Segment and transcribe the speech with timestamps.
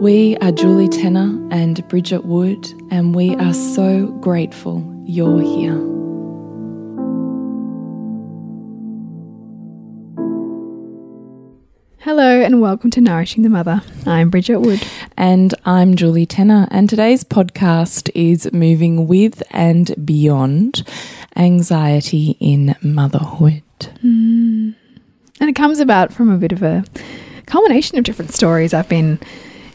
[0.00, 5.72] We are Julie Tenner and Bridget Wood, and we are so grateful you're here.
[12.00, 13.80] Hello and welcome to Nourishing the Mother.
[14.04, 14.86] I'm Bridget Wood.
[15.16, 20.86] And I'm Julie Tenner, and today's podcast is moving with and beyond
[21.36, 23.62] anxiety in motherhood.
[24.04, 24.74] Mm.
[25.40, 26.84] And it comes about from a bit of a
[27.46, 29.18] culmination of different stories I've been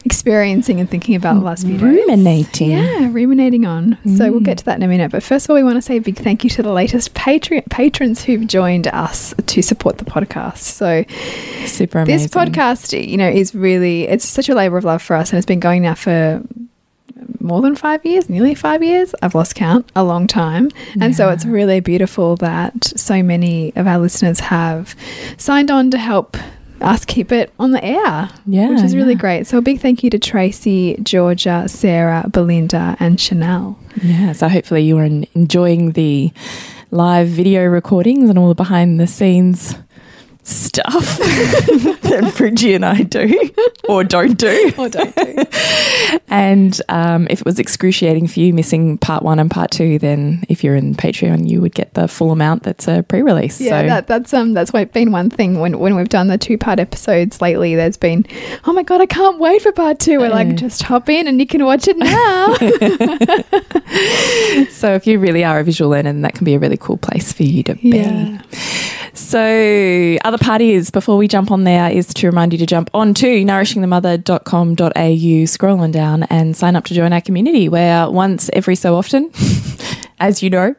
[0.04, 1.82] experiencing and thinking about the last few days.
[1.82, 2.70] Ruminating.
[2.70, 3.98] Yeah, ruminating on.
[4.16, 5.10] So we'll get to that in a minute.
[5.12, 7.14] But first of all, we want to say a big thank you to the latest
[7.14, 10.58] patron patrons who've joined us to support the podcast.
[10.58, 11.04] So
[11.66, 12.24] Super amazing.
[12.24, 15.38] this podcast, you know, is really it's such a labor of love for us, and
[15.38, 16.42] it's been going now for
[17.40, 19.14] more than five years, nearly five years.
[19.22, 20.70] I've lost count, a long time.
[21.00, 24.94] And so it's really beautiful that so many of our listeners have
[25.38, 26.36] signed on to help
[26.82, 28.30] us keep it on the air.
[28.46, 29.18] Yeah, Which is really yeah.
[29.20, 29.46] great.
[29.46, 33.78] So a big thank you to Tracy, Georgia, Sarah, Belinda, and Chanel.
[34.02, 36.32] Yeah, so hopefully you are enjoying the
[36.90, 39.74] live video recordings and all the behind the scenes
[40.44, 43.50] stuff that Bridgie and I do
[43.88, 44.72] or don't do.
[44.76, 45.44] Or don't do.
[46.28, 50.44] And um, if it was excruciating for you missing part one and part two, then
[50.48, 53.60] if you're in Patreon, you would get the full amount that's a pre release.
[53.60, 56.58] Yeah, so, that, that's um that's been one thing when when we've done the two
[56.58, 57.74] part episodes lately.
[57.74, 58.26] There's been
[58.64, 60.18] oh my god, I can't wait for part two.
[60.20, 60.30] We're Uh.
[60.30, 62.54] like just hop in and you can watch it now.
[64.70, 66.96] so if you really are a visual learner, then that can be a really cool
[66.98, 68.38] place for you to be.
[69.14, 73.12] So, other parties before we jump on there is to remind you to jump on
[73.14, 78.74] to nourishingthemother.com.au, scroll on down and sign up to join our community where once every
[78.74, 79.30] so often,
[80.22, 80.74] as you know,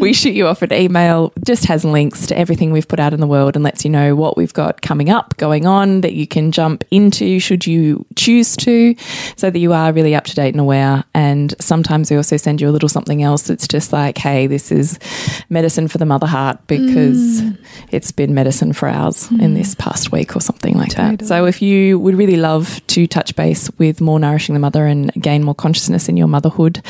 [0.00, 3.20] we shoot you off an email, just has links to everything we've put out in
[3.20, 6.26] the world and lets you know what we've got coming up, going on that you
[6.26, 8.96] can jump into should you choose to,
[9.36, 11.04] so that you are really up to date and aware.
[11.12, 14.72] And sometimes we also send you a little something else that's just like, hey, this
[14.72, 14.98] is
[15.50, 17.58] medicine for the mother heart because mm.
[17.90, 19.54] it's been medicine for ours in mm.
[19.56, 21.26] this past week or something like that.
[21.26, 25.12] So if you would really love to touch base with more nourishing the mother and
[25.22, 26.82] gain more consciousness in your motherhood,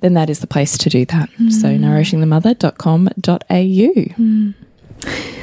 [0.00, 1.28] then that is the place to do that.
[1.32, 1.49] Mm.
[1.50, 4.54] So nourishingthemother.com.au.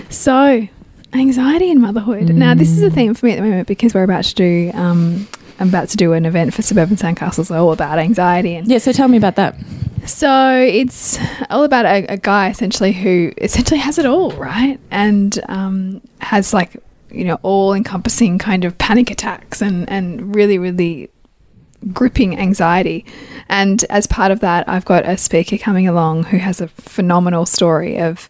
[0.09, 0.68] So,
[1.13, 2.29] anxiety in motherhood.
[2.34, 4.72] Now, this is a theme for me at the moment because we're about to do.
[4.73, 5.28] Um,
[5.59, 8.91] I'm about to do an event for Suburban Sandcastles all about anxiety, and Yeah, so
[8.94, 9.56] tell me about that.
[10.06, 11.18] so it's
[11.50, 14.80] all about a, a guy essentially who essentially has it all, right?
[14.92, 16.77] And um, has like
[17.09, 21.09] you know all encompassing kind of panic attacks and and really really
[21.94, 23.06] gripping anxiety.
[23.50, 27.45] And as part of that, I've got a speaker coming along who has a phenomenal
[27.45, 28.30] story of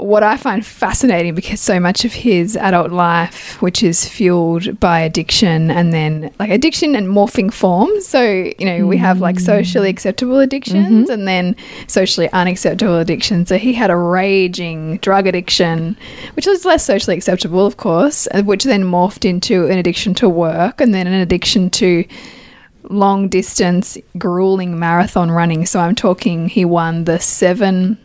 [0.00, 5.00] what I find fascinating because so much of his adult life, which is fueled by
[5.00, 8.06] addiction and then like addiction and morphing forms.
[8.06, 11.56] So, you know, we have like socially acceptable addictions and then
[11.86, 13.48] socially unacceptable addictions.
[13.48, 15.96] So he had a raging drug addiction,
[16.34, 20.28] which was less socially acceptable, of course, uh, which then morphed into an addiction to
[20.28, 22.04] work and then an addiction to
[22.84, 25.66] long distance grueling marathon running.
[25.66, 27.98] So I'm talking he won the seven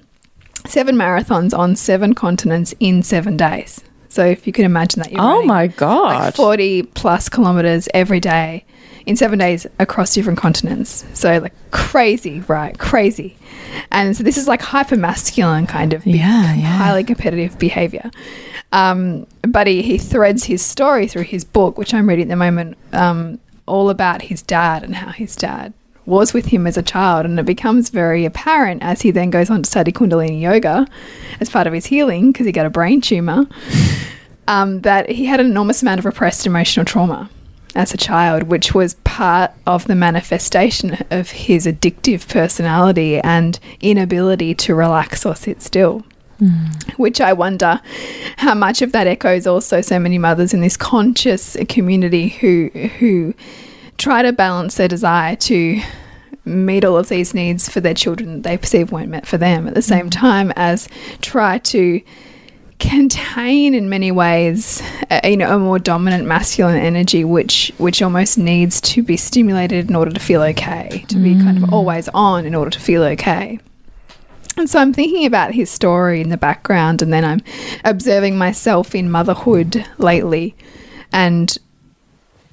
[0.68, 3.82] seven marathons on seven continents in seven days.
[4.10, 6.16] So if you can imagine that, you're Oh my God.
[6.26, 8.66] like 40 plus kilometers every day
[9.06, 11.06] in seven days across different continents.
[11.14, 12.78] So like crazy, right?
[12.80, 13.36] Crazy.
[13.92, 16.78] And so this is like hyper masculine kind of Yeah, yeah.
[16.78, 18.10] highly competitive behavior.
[18.72, 22.36] Um, but he, he threads his story through his book, which I'm reading at the
[22.36, 25.74] moment, um, all about his dad and how his dad
[26.06, 27.25] was with him as a child.
[27.25, 30.88] And it becomes very apparent as he then goes on to study Kundalini yoga
[31.40, 33.46] as part of his healing because he got a brain tumor,
[34.48, 37.30] um, that he had an enormous amount of repressed emotional trauma
[37.75, 44.56] as a child, which was part of the manifestation of his addictive personality and inability
[44.56, 46.04] to relax or sit still
[46.98, 47.80] which I wonder
[48.38, 52.69] how much of that echoes also so many mothers in this conscious community who
[53.00, 53.34] who
[53.97, 55.81] try to balance their desire to
[56.45, 59.68] meet all of these needs for their children that they perceive weren't met for them
[59.68, 60.19] at the same mm.
[60.19, 60.88] time as
[61.21, 62.01] try to
[62.77, 68.38] contain in many ways a, you know a more dominant masculine energy which which almost
[68.38, 71.71] needs to be stimulated in order to feel okay to be kind of mm.
[71.71, 73.59] always on in order to feel okay.
[74.57, 77.42] And so I'm thinking about his story in the background, and then I'm
[77.83, 80.56] observing myself in motherhood lately
[81.12, 81.57] and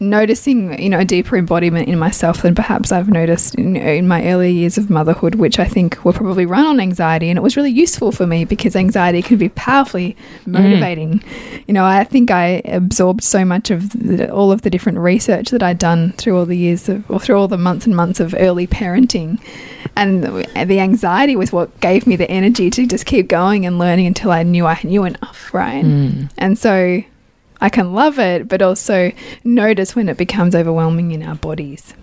[0.02, 4.26] noticing, you know, a deeper embodiment in myself than perhaps I've noticed in, in my
[4.26, 7.28] early years of motherhood, which I think were probably run on anxiety.
[7.30, 10.52] And it was really useful for me because anxiety can be powerfully mm.
[10.52, 11.22] motivating.
[11.66, 15.50] You know, I think I absorbed so much of the, all of the different research
[15.50, 18.20] that I'd done through all the years of, or through all the months and months
[18.20, 19.40] of early parenting.
[19.96, 23.78] And the the anxiety was what gave me the energy to just keep going and
[23.78, 25.84] learning until I knew I knew enough, right?
[25.84, 26.30] Mm.
[26.38, 27.02] And so
[27.62, 29.12] I can love it, but also
[29.44, 31.94] notice when it becomes overwhelming in our bodies.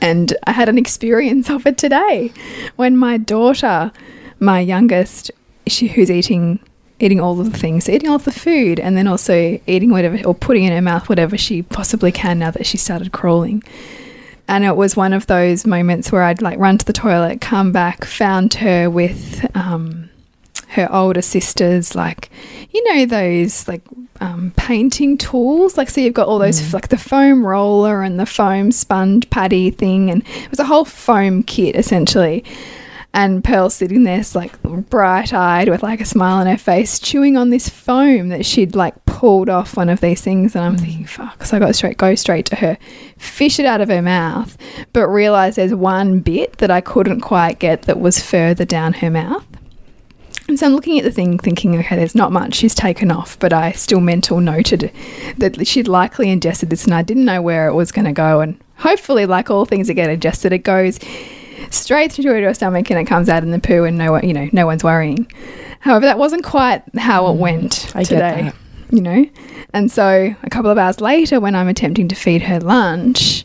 [0.00, 2.32] And I had an experience of it today
[2.76, 3.92] when my daughter,
[4.40, 5.30] my youngest,
[5.66, 6.58] she who's eating
[7.00, 10.22] eating all of the things, eating all of the food, and then also eating whatever
[10.26, 13.62] or putting in her mouth whatever she possibly can now that she started crawling.
[14.48, 17.72] And it was one of those moments where I'd like run to the toilet, come
[17.72, 20.09] back, found her with um,
[20.70, 22.30] her older sisters, like,
[22.70, 23.82] you know, those like
[24.20, 25.76] um, painting tools.
[25.76, 29.70] Like, so you've got all those, like the foam roller and the foam sponge patty
[29.70, 30.10] thing.
[30.10, 32.44] And it was a whole foam kit essentially.
[33.12, 37.36] And Pearl sitting there, like bright eyed with like a smile on her face, chewing
[37.36, 40.54] on this foam that she'd like pulled off one of these things.
[40.54, 41.44] And I'm thinking, fuck.
[41.44, 42.78] So I got straight, go straight to her,
[43.18, 44.56] fish it out of her mouth,
[44.92, 49.10] but realize there's one bit that I couldn't quite get that was further down her
[49.10, 49.44] mouth.
[50.50, 53.38] And so I'm looking at the thing thinking, okay, there's not much she's taken off,
[53.38, 54.92] but I still mental noted
[55.38, 58.40] that she'd likely ingested this and I didn't know where it was going to go.
[58.40, 60.98] And hopefully, like all things that get ingested, it goes
[61.70, 64.26] straight through to her stomach and it comes out in the poo and no one,
[64.26, 65.30] you know, no one's worrying.
[65.78, 68.50] However, that wasn't quite how it mm, went I today,
[68.90, 69.26] you know?
[69.72, 73.44] And so a couple of hours later, when I'm attempting to feed her lunch,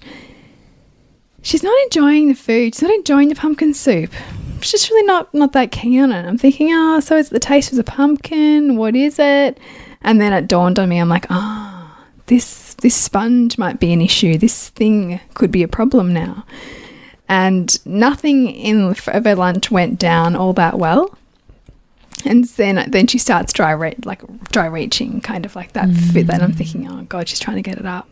[1.44, 2.74] she's not enjoying the food.
[2.74, 4.10] She's not enjoying the pumpkin soup.
[4.66, 6.26] She's just really not not that keen on it.
[6.26, 8.78] I'm thinking, oh, so it's the taste of the pumpkin.
[8.78, 9.60] What is it?
[10.02, 10.98] And then it dawned on me.
[10.98, 14.40] I'm like, ah, this this sponge might be an issue.
[14.40, 16.46] This thing could be a problem now.
[17.30, 21.16] And nothing in her lunch went down all that well.
[22.26, 26.26] And then then she starts dry re- like dry reaching, kind of like that fit.
[26.26, 28.12] Then I'm thinking, oh god, she's trying to get it up.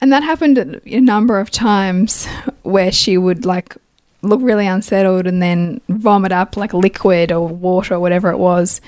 [0.00, 2.26] And that happened a number of times
[2.62, 3.76] where she would like
[4.26, 8.80] look really unsettled and then vomit up like liquid or water or whatever it was.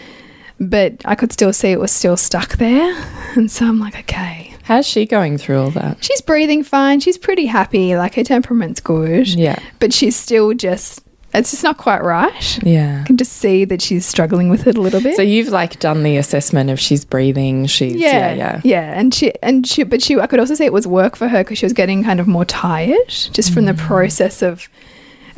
[0.61, 2.95] But I could still see it was still stuck there.
[3.37, 4.55] And so I'm like, okay.
[4.65, 6.03] How's she going through all that?
[6.03, 6.99] She's breathing fine.
[6.99, 7.95] She's pretty happy.
[7.95, 9.29] Like her temperament's good.
[9.29, 9.59] Yeah.
[9.79, 11.03] But she's still just,
[11.35, 12.59] it's just not quite right.
[12.65, 13.03] Yeah.
[13.03, 15.15] I can just see that she's struggling with it a little bit.
[15.15, 18.61] So you've like done the assessment of she's breathing, she's yeah, yeah, yeah.
[18.65, 18.99] yeah.
[18.99, 21.45] and she and she, but she, I could also see it was work for her
[21.45, 23.79] because she was getting kind of more tired just from the Mm.
[23.79, 24.69] process of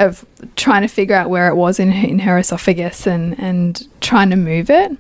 [0.01, 0.25] of
[0.57, 4.31] trying to figure out where it was in her, in her esophagus and and trying
[4.31, 4.91] to move it.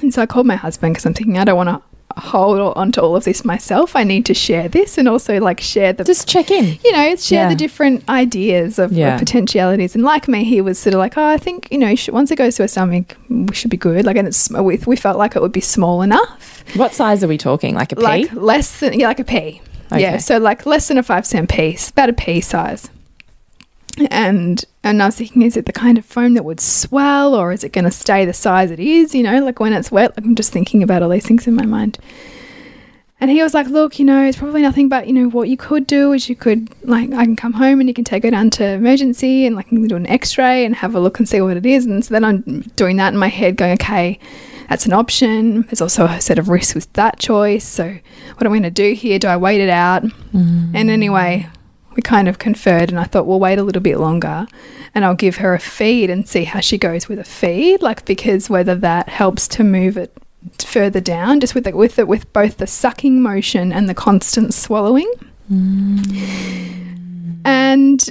[0.00, 1.82] And so I called my husband because I'm thinking I don't want to
[2.20, 3.96] hold on to all of this myself.
[3.96, 6.78] I need to share this and also like share the Just check in.
[6.84, 7.48] you know, share Yeah.
[7.48, 9.94] the different ideas of, of potentialities.
[9.94, 12.30] And like me, he was sort of like, oh, I think you know, sh- once
[12.30, 14.04] it goes to a stomach, we should be good.
[14.04, 17.22] Like, and it's uh, we, we felt like it would be small enough, What size
[17.24, 17.74] are we talking?
[17.74, 18.02] Like a pea?
[18.02, 19.62] like less than yeah, like a pea.
[19.90, 20.00] Okay.
[20.02, 22.90] Yeah, so like less than a five cent piece, about a pea size.
[24.10, 27.52] And and I was thinking, is it the kind of foam that would swell, or
[27.52, 29.14] is it going to stay the size it is?
[29.14, 30.16] You know, like when it's wet.
[30.16, 31.98] Like I'm just thinking about all these things in my mind.
[33.22, 35.56] and he was like, look, you know, it's probably nothing but, you know, what you
[35.56, 38.32] could do is you could, like, I can come home and you can take her
[38.32, 41.40] down to emergency and, like, do an x ray and have a look and see
[41.40, 41.86] what it is.
[41.86, 44.18] And so then I'm doing that in my head, going, okay,
[44.68, 45.62] that's an option.
[45.62, 47.62] There's also a set of risks with that choice.
[47.62, 47.96] So
[48.34, 49.20] what am I going to do here?
[49.20, 50.02] Do I wait it out?
[50.02, 50.72] Mm.
[50.74, 51.46] And anyway,
[51.94, 54.46] we kind of conferred and I thought we'll wait a little bit longer
[54.94, 58.04] and I'll give her a feed and see how she goes with a feed like
[58.04, 60.12] because whether that helps to move it
[60.58, 64.54] further down, just with the, with the, with both the sucking motion and the constant
[64.54, 65.10] swallowing.
[65.50, 67.40] Mm.
[67.44, 68.10] And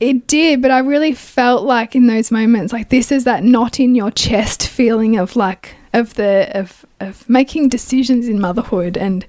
[0.00, 3.80] it did, but I really felt like in those moments, like this is that knot
[3.80, 9.24] in your chest feeling of like of the of of making decisions in motherhood, and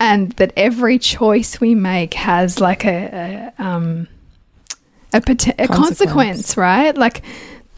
[0.00, 4.08] and that every choice we make has like a, a um
[5.12, 5.68] a, a consequence.
[5.68, 6.96] consequence, right?
[6.96, 7.22] Like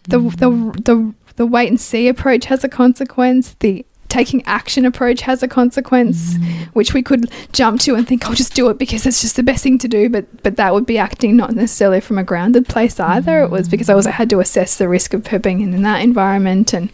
[0.09, 0.31] the mm.
[0.37, 3.57] the the the wait and see approach has a consequence.
[3.61, 6.67] The taking action approach has a consequence, mm.
[6.75, 9.43] which we could jump to and think, I'll just do it because it's just the
[9.43, 10.11] best thing to do.
[10.11, 13.41] But but that would be acting not necessarily from a grounded place either.
[13.41, 13.45] Mm.
[13.45, 16.03] It was because I also had to assess the risk of her being in that
[16.03, 16.91] environment and,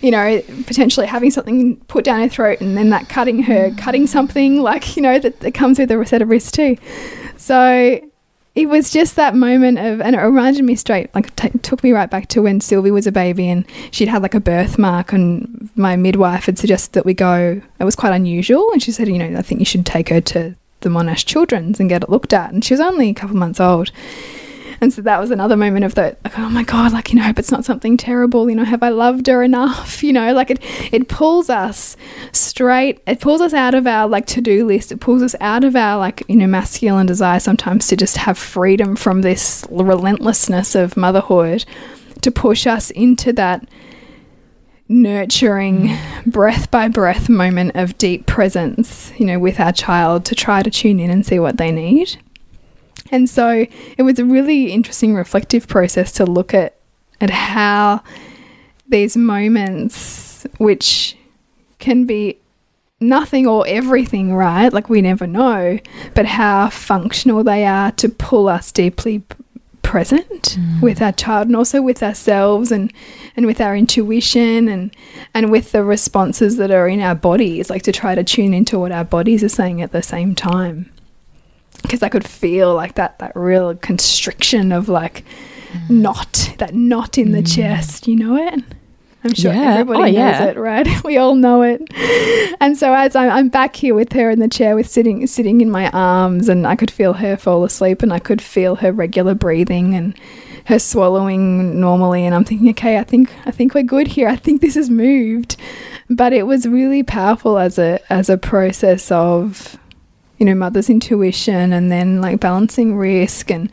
[0.00, 3.78] you know, potentially having something put down her throat and then that cutting her, mm.
[3.78, 6.76] cutting something like, you know, that, that comes with a set of risks too.
[7.36, 8.00] So
[8.58, 12.10] it was just that moment of, and it reminded me straight, like, took me right
[12.10, 15.94] back to when Sylvie was a baby and she'd had like a birthmark, and my
[15.94, 17.62] midwife had suggested that we go.
[17.78, 20.20] It was quite unusual, and she said, you know, I think you should take her
[20.22, 22.52] to the Monash Children's and get it looked at.
[22.52, 23.92] And she was only a couple months old.
[24.80, 27.24] And so that was another moment of that, like, oh my God, like, you know,
[27.24, 28.48] hope it's not something terrible.
[28.48, 30.02] You know, have I loved her enough?
[30.08, 30.60] You know, like it,
[30.92, 31.96] it pulls us
[32.32, 34.92] straight, it pulls us out of our like to do list.
[34.92, 38.38] It pulls us out of our like, you know, masculine desire sometimes to just have
[38.38, 41.64] freedom from this relentlessness of motherhood
[42.22, 43.68] to push us into that
[44.88, 46.24] nurturing mm.
[46.26, 50.70] breath by breath moment of deep presence, you know, with our child to try to
[50.70, 52.16] tune in and see what they need.
[53.10, 56.74] And so it was a really interesting reflective process to look at
[57.20, 58.02] at how
[58.88, 61.16] these moments which
[61.78, 62.38] can be
[63.00, 64.72] nothing or everything, right?
[64.72, 65.78] Like we never know,
[66.14, 69.22] but how functional they are to pull us deeply
[69.82, 70.82] present mm.
[70.82, 72.92] with our child and also with ourselves and
[73.36, 74.94] and with our intuition and
[75.32, 78.78] and with the responses that are in our bodies like to try to tune into
[78.78, 80.92] what our bodies are saying at the same time
[81.82, 85.24] because I could feel like that that real constriction of like
[85.72, 85.90] mm.
[85.90, 87.54] knot that knot in the mm.
[87.54, 88.06] chest.
[88.06, 88.64] You know it.
[89.24, 89.74] I'm sure yeah.
[89.74, 90.44] everybody oh, knows yeah.
[90.44, 91.04] it, right?
[91.04, 91.82] we all know it.
[92.60, 95.60] And so as I'm, I'm, back here with her in the chair, with sitting sitting
[95.60, 98.92] in my arms, and I could feel her fall asleep, and I could feel her
[98.92, 100.14] regular breathing and
[100.66, 102.24] her swallowing normally.
[102.24, 104.28] And I'm thinking, okay, I think I think we're good here.
[104.28, 105.56] I think this has moved.
[106.08, 109.78] But it was really powerful as a as a process of
[110.38, 113.70] you know mother's intuition and then like balancing risk and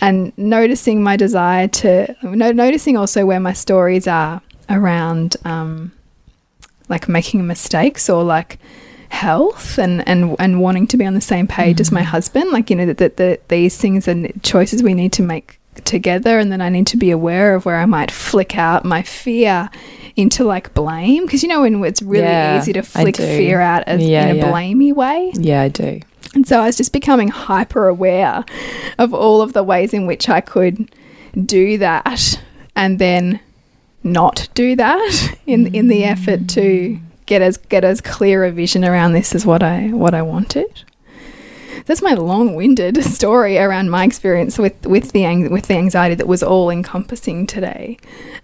[0.00, 5.92] and noticing my desire to no, noticing also where my stories are around um,
[6.88, 8.58] like making mistakes or like
[9.10, 11.80] health and and and wanting to be on the same page mm.
[11.80, 12.06] as my mm.
[12.06, 15.58] husband like you know that, that, that these things and choices we need to make
[15.84, 19.02] together and then I need to be aware of where I might flick out my
[19.02, 19.70] fear
[20.18, 23.84] into like blame because you know when it's really yeah, easy to flick fear out
[23.86, 24.52] as yeah, in a yeah.
[24.52, 25.30] blamey way.
[25.34, 26.00] Yeah, I do.
[26.34, 28.44] And so I was just becoming hyper aware
[28.98, 30.90] of all of the ways in which I could
[31.46, 32.42] do that
[32.74, 33.38] and then
[34.02, 38.84] not do that in in the effort to get as get as clear a vision
[38.84, 40.82] around this as what I what I wanted.
[41.86, 46.42] That's my long-winded story around my experience with with the with the anxiety that was
[46.42, 47.98] all encompassing today,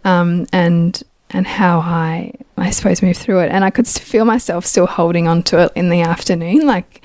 [0.04, 1.02] um, and
[1.34, 3.50] and how I, I suppose, moved through it.
[3.50, 6.66] And I could feel myself still holding on to it in the afternoon.
[6.74, 7.02] Like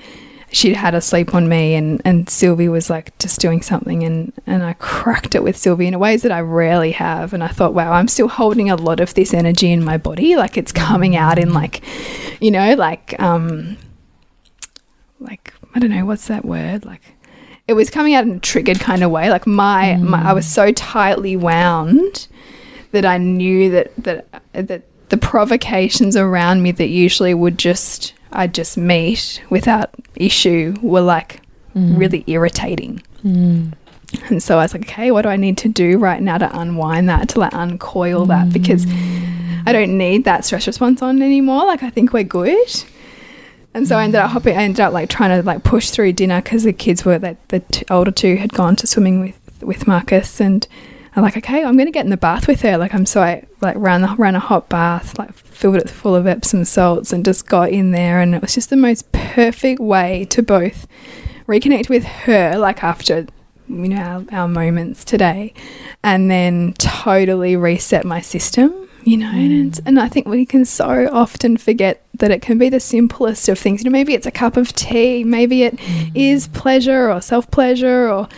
[0.52, 4.32] she'd had a sleep on me, and, and Sylvie was like just doing something, and,
[4.46, 7.32] and I cracked it with Sylvie in a ways that I rarely have.
[7.32, 10.34] And I thought, wow, I'm still holding a lot of this energy in my body.
[10.36, 11.82] Like it's coming out in like,
[12.40, 13.76] you know, like, um,
[15.20, 16.84] like, I don't know, what's that word?
[16.84, 17.02] Like,
[17.68, 19.30] it was coming out in a triggered kind of way.
[19.30, 20.02] Like my, mm.
[20.02, 22.28] my I was so tightly wound
[22.92, 28.54] that I knew that that that the provocations around me that usually would just I'd
[28.54, 31.40] just meet without issue were like
[31.74, 31.98] mm.
[31.98, 33.02] really irritating.
[33.24, 33.72] Mm.
[34.28, 36.58] And so I was like, okay, what do I need to do right now to
[36.58, 38.28] unwind that, to like uncoil mm.
[38.28, 38.52] that?
[38.52, 38.84] Because
[39.66, 41.66] I don't need that stress response on anymore.
[41.66, 42.84] Like, I think we're good.
[43.72, 46.14] And so I ended up hopping, I ended up like trying to like push through
[46.14, 49.86] dinner because the kids were, like, the older two had gone to swimming with, with
[49.86, 50.40] Marcus.
[50.40, 50.66] And
[51.16, 52.78] I'm like, okay, I'm to get in the bath with her.
[52.78, 56.14] Like, I'm so I like ran the, ran a hot bath, like filled it full
[56.14, 59.80] of Epsom salts, and just got in there, and it was just the most perfect
[59.80, 60.86] way to both
[61.46, 63.26] reconnect with her, like after
[63.68, 65.52] you know our, our moments today,
[66.04, 68.79] and then totally reset my system.
[69.04, 69.80] You know, and, mm.
[69.86, 73.58] and I think we can so often forget that it can be the simplest of
[73.58, 73.80] things.
[73.80, 76.12] You know, maybe it's a cup of tea, maybe it mm.
[76.14, 78.28] is pleasure or self pleasure, or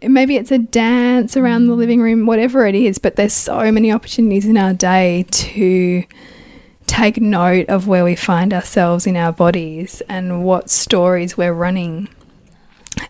[0.00, 2.98] maybe it's a dance around the living room, whatever it is.
[2.98, 6.04] But there's so many opportunities in our day to
[6.86, 12.08] take note of where we find ourselves in our bodies and what stories we're running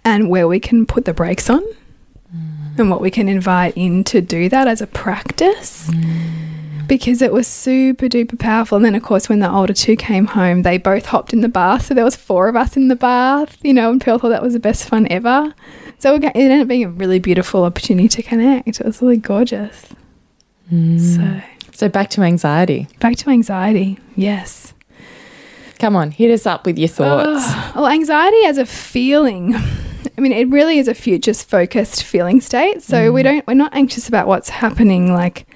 [0.04, 2.78] and where we can put the brakes on mm.
[2.78, 5.90] and what we can invite in to do that as a practice
[6.86, 8.76] because it was super duper powerful.
[8.76, 11.48] And then, of course, when the older two came home, they both hopped in the
[11.48, 11.86] bath.
[11.86, 14.42] So there was four of us in the bath, you know, and Pearl thought that
[14.42, 15.54] was the best fun ever.
[15.98, 18.68] So it ended up being a really beautiful opportunity to connect.
[18.68, 19.86] It was really gorgeous.
[20.72, 21.00] Mm.
[21.00, 22.88] So So back to anxiety.
[23.00, 23.98] back to anxiety.
[24.16, 24.74] Yes.
[25.78, 27.44] Come on, hit us up with your thoughts.
[27.44, 29.54] Ah, well, anxiety as a feeling.
[30.16, 32.82] I mean, it really is a future focused feeling state.
[32.82, 33.24] So we mm.
[33.24, 35.46] don't we're not anxious about what's happening like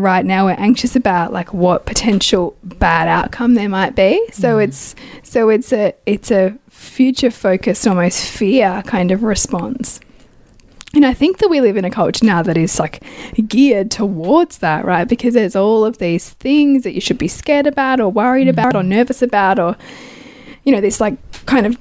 [0.00, 0.46] right now.
[0.46, 4.26] We're anxious about like what potential bad outcome there might be.
[4.32, 4.64] So mm.
[4.64, 10.00] it's so it's a it's a future focused almost fear kind of response.
[10.92, 13.04] And I think that we live in a culture now that is like
[13.46, 15.06] geared towards that, right?
[15.06, 18.50] Because there's all of these things that you should be scared about or worried mm.
[18.50, 19.76] about or nervous about or
[20.64, 21.16] you know, this like
[21.46, 21.78] kind of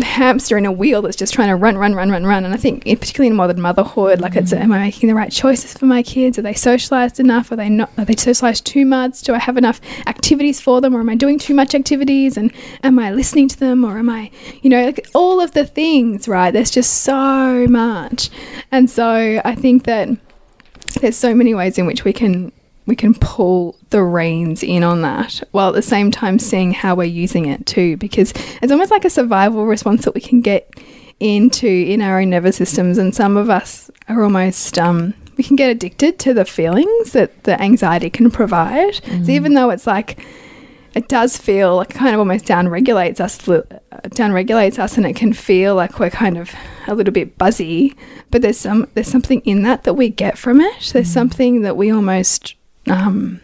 [0.00, 2.44] hamster in a wheel that's just trying to run, run, run, run, run.
[2.44, 5.30] And I think, in, particularly in modern motherhood, like it's, am I making the right
[5.30, 6.38] choices for my kids?
[6.38, 7.52] Are they socialized enough?
[7.52, 7.90] Are they not?
[7.98, 9.22] Are they socialized too much?
[9.22, 12.36] Do I have enough activities for them, or am I doing too much activities?
[12.36, 14.30] And am I listening to them, or am I,
[14.62, 16.50] you know, like all of the things, right?
[16.50, 18.30] There's just so much,
[18.70, 20.08] and so I think that
[21.00, 22.52] there's so many ways in which we can
[22.86, 26.94] we can pull the reins in on that while at the same time seeing how
[26.94, 30.72] we're using it too because it's almost like a survival response that we can get
[31.20, 35.56] into in our own nervous systems and some of us are almost um, we can
[35.56, 38.96] get addicted to the feelings that the anxiety can provide.
[38.96, 39.28] So mm.
[39.28, 40.18] even though it's like
[40.94, 43.62] it does feel like kind of almost down regulates us uh,
[44.10, 46.52] down regulates us and it can feel like we're kind of
[46.86, 47.96] a little bit buzzy
[48.30, 50.90] but there's some there's something in that that we get from it.
[50.92, 51.14] There's mm.
[51.14, 52.56] something that we almost
[52.88, 53.40] um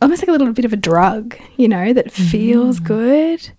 [0.00, 2.84] almost like a little bit of a drug you know that feels mm.
[2.84, 3.50] good.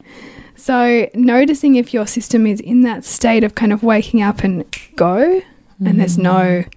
[0.56, 4.64] So noticing if your system is in that state of kind of waking up and
[4.96, 5.42] go
[5.86, 6.68] and there's no mm.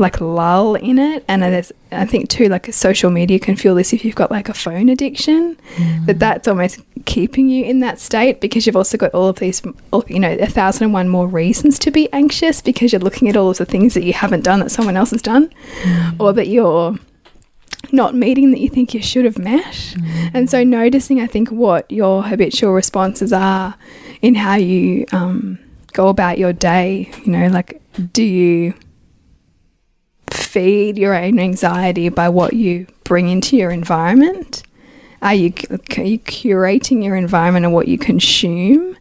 [0.00, 1.24] like lull in it.
[1.28, 4.48] And there's i think too like social media can feel this if you've got like
[4.48, 6.06] a phone addiction mm.
[6.06, 9.62] that that's almost keeping you in that state because you've also got all of these
[10.08, 13.36] you know a thousand and one more reasons to be anxious because you're looking at
[13.36, 15.52] all of the things that you haven't done that someone else has done
[16.18, 16.96] or that you're
[17.92, 19.96] not meeting that you think you should have met.
[20.34, 23.76] And so noticing, I think, what your habitual responses are
[24.22, 25.58] in how you um,
[25.92, 27.10] go about your day.
[27.24, 27.80] You know, like,
[28.12, 28.74] do you
[30.30, 34.62] feed your own anxiety by what you bring into your environment?
[35.22, 38.96] Are you, are you curating your environment and what you consume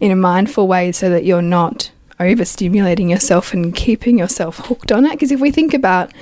[0.00, 5.06] in a mindful way so that you're not overstimulating yourself and keeping yourself hooked on
[5.06, 5.12] it?
[5.12, 6.12] Because if we think about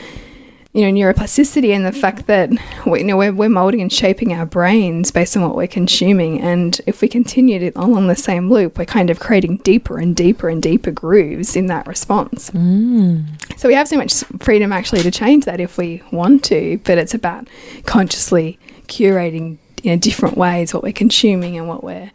[0.73, 2.51] you know neuroplasticity and the fact that
[2.87, 6.41] we, you know we're, we're molding and shaping our brains based on what we're consuming.
[6.41, 10.15] And if we continue to, along the same loop we're kind of creating deeper and
[10.15, 12.51] deeper and deeper grooves in that response.
[12.51, 13.59] Mm.
[13.59, 16.99] So we have so much freedom actually to change that if we want to but
[16.99, 17.49] it's about
[17.87, 22.11] consciously curating in different ways what we're consuming and what we're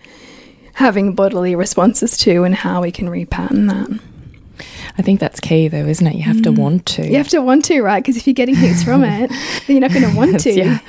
[0.75, 3.99] having bodily responses to and how we can repattern that
[4.97, 6.15] I think that's key, though, isn't it?
[6.15, 6.57] You have to mm.
[6.57, 7.07] want to.
[7.07, 9.79] you have to want to right because if you're getting things from it then you're
[9.81, 10.79] not going to want to yeah,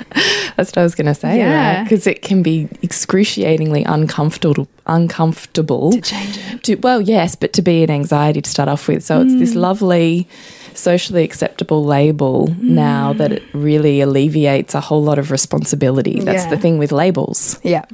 [0.56, 1.38] that's what I was going to say.
[1.38, 1.82] Yeah.
[1.82, 4.68] because it can be excruciatingly uncomfortable.
[4.86, 8.86] Uncomfortable to change it to well, yes, but to be an anxiety to start off
[8.86, 9.02] with.
[9.02, 9.56] So it's this mm.
[9.56, 10.28] lovely,
[10.74, 13.64] socially acceptable label now that it mm.
[13.64, 16.20] really alleviates a whole lot of responsibility.
[16.20, 16.50] That's Yeah.
[16.50, 17.58] the thing with labels.
[17.64, 17.84] Yeah.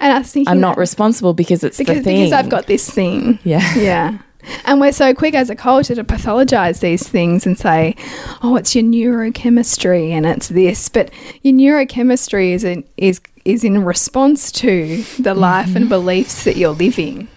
[0.00, 2.24] And I was thinking I'm not responsible because it's because, the thing.
[2.24, 3.38] because I've got this thing.
[3.44, 3.74] yeah.
[3.74, 4.18] Yeah.
[4.64, 7.96] And we're so quick as a culture to pathologize these things and say,
[8.42, 10.88] oh, it's your neurochemistry and it's this.
[10.88, 11.10] But
[11.42, 16.70] your neurochemistry is in, is, is in response to the life and beliefs that you're
[16.72, 17.28] living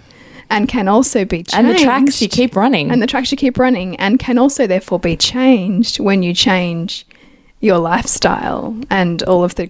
[0.51, 1.55] and can also be changed.
[1.55, 2.91] And the tracks you keep running.
[2.91, 7.07] and the tracks you keep running and can also therefore be changed when you change
[7.61, 9.69] your lifestyle and all of the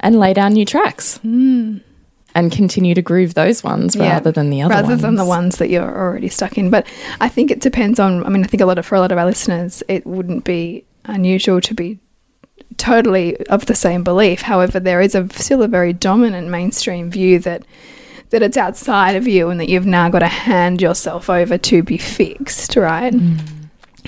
[0.00, 1.18] and lay down new tracks.
[1.18, 1.78] Hmm.
[2.34, 4.12] And continue to groove those ones Yeah.
[4.12, 5.02] rather than the other rather ones.
[5.02, 6.70] than the ones that you're already stuck in.
[6.70, 6.86] But
[7.20, 8.24] I think it depends on.
[8.24, 10.44] I mean, I think a lot of for a lot of our listeners, it wouldn't
[10.44, 11.98] be unusual to be
[12.78, 14.42] totally of the same belief.
[14.42, 17.64] However, there is a still a very dominant mainstream view that
[18.30, 21.82] that it's outside of you and that you've now got to hand yourself over to
[21.82, 23.12] be fixed, right?
[23.12, 23.40] Mm.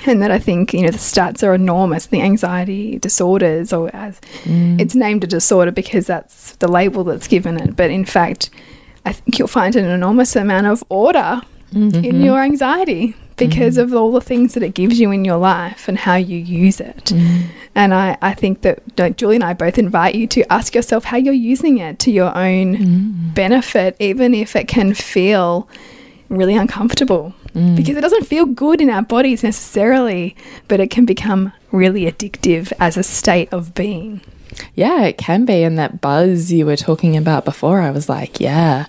[0.07, 2.07] And that I think you know the stats are enormous.
[2.07, 4.80] The anxiety disorders, or as mm.
[4.80, 7.76] it's named a disorder because that's the label that's given it.
[7.76, 8.50] But in fact,
[9.04, 12.20] I think you'll find an enormous amount of order in mm-hmm.
[12.22, 13.92] your anxiety because mm-hmm.
[13.92, 16.80] of all the things that it gives you in your life and how you use
[16.80, 17.07] it.
[17.07, 17.48] Mm-hmm.
[17.74, 21.04] And I, I think that like, Julie and I both invite you to ask yourself
[21.04, 25.68] how you're using it to your own benefit, even if it can feel
[26.28, 27.35] really uncomfortable.
[27.55, 27.77] Mm.
[27.77, 30.37] Because it doesn't feel good in our bodies necessarily,
[30.69, 34.21] but it can become really addictive as a state of being.
[34.75, 35.62] Yeah, it can be.
[35.62, 38.87] And that buzz you were talking about before, I was like, yeah.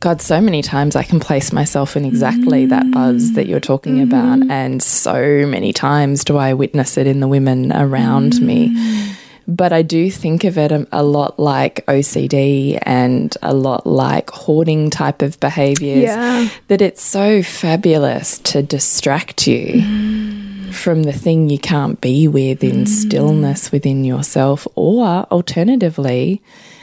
[0.00, 4.00] God, so many times I can place myself in exactly that buzz that you're talking
[4.00, 4.38] about.
[4.38, 4.50] Mm-hmm.
[4.50, 8.68] And so many times do I witness it in the women around me.
[8.68, 9.07] Mm.
[9.48, 14.28] But I do think of it a, a lot like OCD and a lot like
[14.28, 16.02] hoarding type of behaviors.
[16.02, 16.50] Yeah.
[16.68, 20.74] That it's so fabulous to distract you mm.
[20.74, 22.88] from the thing you can't be with in mm.
[22.88, 26.42] stillness within yourself, or alternatively,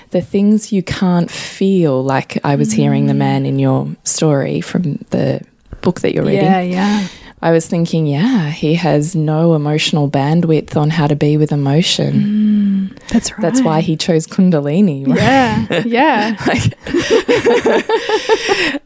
[0.09, 2.03] the things you can't feel.
[2.03, 3.17] Like I was hearing the mm.
[3.17, 5.45] man in your story from the
[5.81, 6.45] book that you're reading.
[6.45, 7.07] Yeah, yeah.
[7.45, 12.89] I was thinking, yeah, he has no emotional bandwidth on how to be with emotion.
[13.09, 13.41] That's right.
[13.41, 15.05] That's why he chose Kundalini.
[15.07, 15.85] Right?
[15.85, 16.35] Yeah, yeah.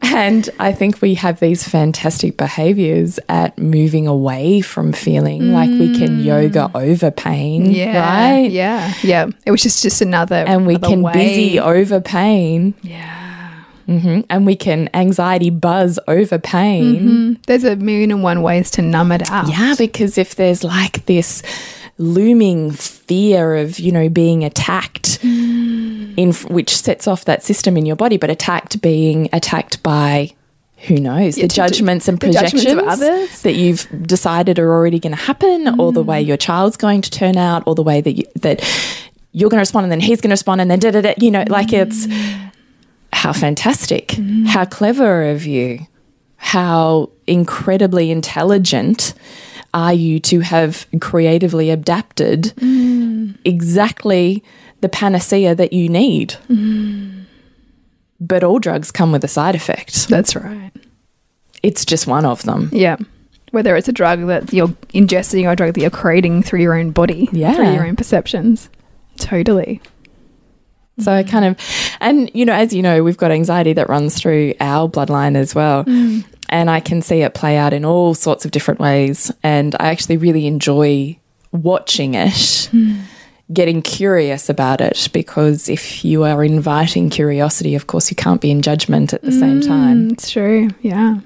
[0.12, 5.96] And I think we have these fantastic behaviors at moving away from feeling like we
[5.96, 7.74] can yoga over pain, Mm.
[7.76, 8.50] Yeah, right?
[8.50, 9.28] yeah, yeah.
[9.46, 11.12] It was just just another, And we another can way.
[11.12, 13.19] busy over pain, Yeah,
[13.98, 17.00] hmm and we can anxiety buzz over pain.
[17.36, 19.48] Mm, there's a million and one ways to numb it out.
[19.48, 21.42] Yeah, because if there's like this
[21.98, 27.96] looming fear of, you know, being attacked, in which sets off that system in your
[27.96, 30.30] body, but attacked being attacked by
[30.86, 33.42] who knows Yeah, the judgments and the judgments projections of others.
[33.42, 37.10] that you've decided are already going to happen, or the way your child's going to
[37.10, 38.62] turn out, or the way that you, that
[39.32, 41.14] you're going to respond, and then he's going to respond, and then da da da.
[41.18, 42.06] You know, like it's
[43.12, 44.44] how fantastic, mm-hmm.
[44.44, 45.86] how clever of you,
[46.36, 49.14] how incredibly intelligent
[49.72, 53.32] are you to have creatively adapted mm-hmm.
[53.44, 54.42] exactly
[54.80, 56.30] the panacea that you need.
[56.48, 57.20] Mm-hmm.
[58.20, 60.08] But all drugs come with a side effect.
[60.08, 60.72] That's right.
[61.62, 62.70] It's just one of them.
[62.72, 62.96] Yeah.
[63.50, 66.74] Whether it's a drug that you're ingesting or a drug that you're creating through your
[66.74, 67.54] own body, Yeah.
[67.54, 68.68] through your own perceptions.
[69.16, 69.80] Totally.
[71.00, 71.56] So I kind of,
[72.00, 75.54] and you know, as you know, we've got anxiety that runs through our bloodline as
[75.54, 75.84] well.
[76.52, 79.30] And I can see it play out in all sorts of different ways.
[79.42, 81.16] And I actually really enjoy
[81.52, 82.70] watching it,
[83.52, 88.50] getting curious about it, because if you are inviting curiosity, of course, you can't be
[88.50, 90.08] in judgment at the same time.
[90.08, 90.68] Mm, It's true.
[90.82, 91.20] Yeah.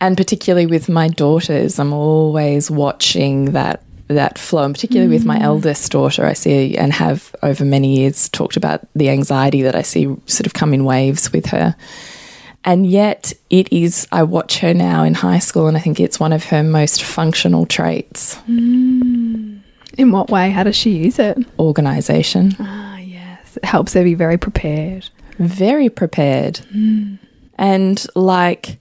[0.00, 5.38] and particularly with my daughters i'm always watching that that flow and particularly with my
[5.38, 5.42] mm.
[5.42, 9.82] eldest daughter i see and have over many years talked about the anxiety that i
[9.82, 11.74] see sort of come in waves with her
[12.64, 16.20] and yet it is i watch her now in high school and i think it's
[16.20, 19.52] one of her most functional traits mm.
[19.98, 20.50] In what way?
[20.50, 21.38] How does she use it?
[21.58, 23.56] organization Ah, yes.
[23.56, 25.08] It helps her be very prepared.
[25.38, 27.18] very prepared mm.
[27.58, 28.78] and like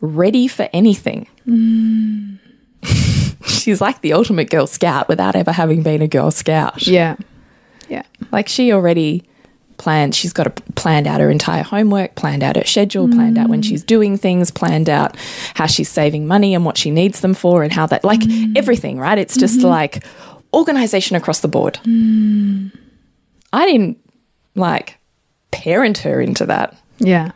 [0.00, 1.26] ready for anything.
[3.46, 6.86] She's like the ultimate Girl Scout without ever having been a Girl Scout.
[6.86, 7.16] Yeah.
[7.88, 8.02] Yeah.
[8.30, 9.24] Like she already
[9.78, 13.48] planned, she's got a, planned out her entire homework, planned out her schedule, planned out
[13.48, 13.64] when mm.
[13.64, 15.16] she's doing things, planned out
[15.54, 18.56] how she's saving money and what she needs them for and how that, like mm.
[18.56, 19.18] everything, right?
[19.18, 19.68] It's just mm-hmm.
[19.68, 20.04] like
[20.54, 21.80] organization across the board.
[21.84, 22.70] Mm.
[23.52, 23.98] I didn't
[24.54, 24.98] like
[25.50, 26.76] parent her into that.
[26.98, 27.32] Yeah.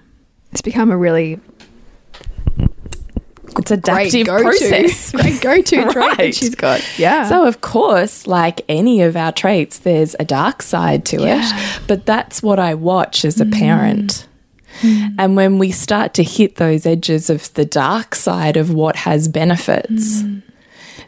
[0.52, 1.40] It's become a really
[3.58, 5.12] It's great adaptive go-to, process.
[5.40, 6.34] great go-to trait that Right.
[6.34, 6.98] she's got.
[6.98, 7.28] Yeah.
[7.28, 11.40] So, of course, like any of our traits, there's a dark side to Yeah.
[11.42, 11.80] it.
[11.86, 13.52] But that's what I watch as a mm.
[13.58, 14.26] parent.
[14.80, 15.14] Mm.
[15.18, 19.28] And when we start to hit those edges of the dark side of what has
[19.28, 20.42] benefits, mm.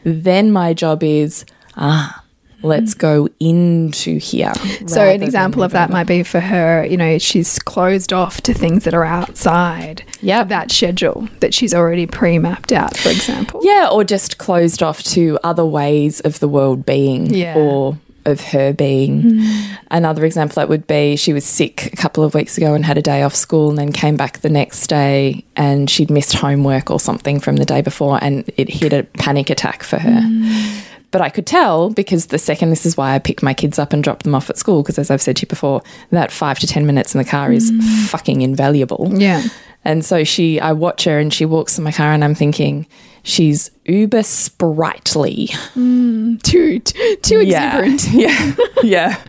[0.03, 2.23] then my job is ah,
[2.61, 4.53] let's go into here.
[4.87, 8.53] So an example of that might be for her, you know, she's closed off to
[8.53, 10.49] things that are outside Yep.
[10.49, 13.61] that schedule that she's already pre-mapped out, for example.
[13.63, 17.55] Yeah, or just closed off to other ways of the world being, Yeah.
[17.55, 19.21] or of her being.
[19.21, 19.73] Hmm.
[19.89, 22.97] Another example that would be she was sick a couple of weeks ago and had
[22.97, 26.91] a day off school and then came back the next day and she'd missed homework
[26.91, 30.21] or something from the day before and it hit a panic attack for her.
[30.21, 30.79] Hmm.
[31.11, 33.93] But I could tell because the second this is why I pick my kids up
[33.93, 36.59] and drop them off at school because as I've said to you before, that 5
[36.59, 37.71] to 10 minutes in the car is
[38.09, 39.11] fucking invaluable.
[39.13, 39.43] Yeah.
[39.85, 42.85] And so she, I watch her and she walks in my car and I'm thinking,
[43.23, 45.47] she's uber sprightly.
[45.73, 48.07] Too too, too exuberant.
[48.11, 48.55] Yeah.
[48.83, 49.21] yeah.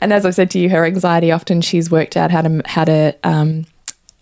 [0.00, 2.84] And as I've said to you, her anxiety often she's worked out how to, how
[2.84, 3.66] to, um,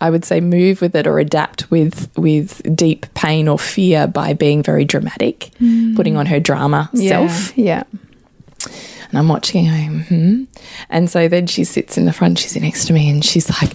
[0.05, 4.35] I would say move with it or adapt with with deep pain or fear by
[4.35, 5.51] being very dramatic,
[5.97, 7.09] putting on her drama Yeah.
[7.29, 7.57] self.
[7.57, 7.85] Yeah.
[9.11, 10.45] And I'm watching going, hmm.
[10.91, 13.73] And so then she sits in the front, she's next to me, and she's like,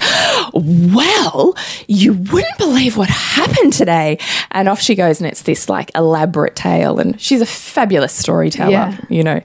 [0.53, 1.55] Well,
[1.87, 4.17] you wouldn't believe what happened today.
[4.51, 6.99] And off she goes, and it's this like elaborate tale.
[6.99, 8.97] And she's a fabulous storyteller, Yeah.
[9.09, 9.41] you know.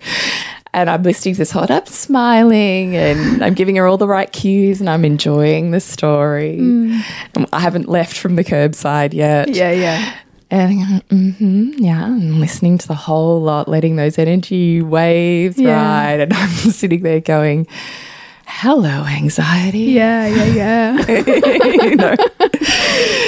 [0.75, 4.31] And I'm listening to this whole up, smiling, and I'm giving her all the right
[4.31, 6.59] cues, and I'm enjoying the story.
[6.59, 9.49] And I haven't left from the curbside yet.
[9.55, 9.71] Yeah.
[9.71, 10.15] Yeah.
[10.51, 15.75] And mm-hmm, yeah, I'm listening to the whole lot, letting those energy waves Yeah.
[15.75, 16.21] ride.
[16.21, 17.67] And I'm sitting there going,
[18.47, 19.79] hello, anxiety.
[19.79, 20.27] Yeah.
[20.27, 20.99] Yeah.
[21.07, 21.83] Yeah.
[21.85, 22.17] you know?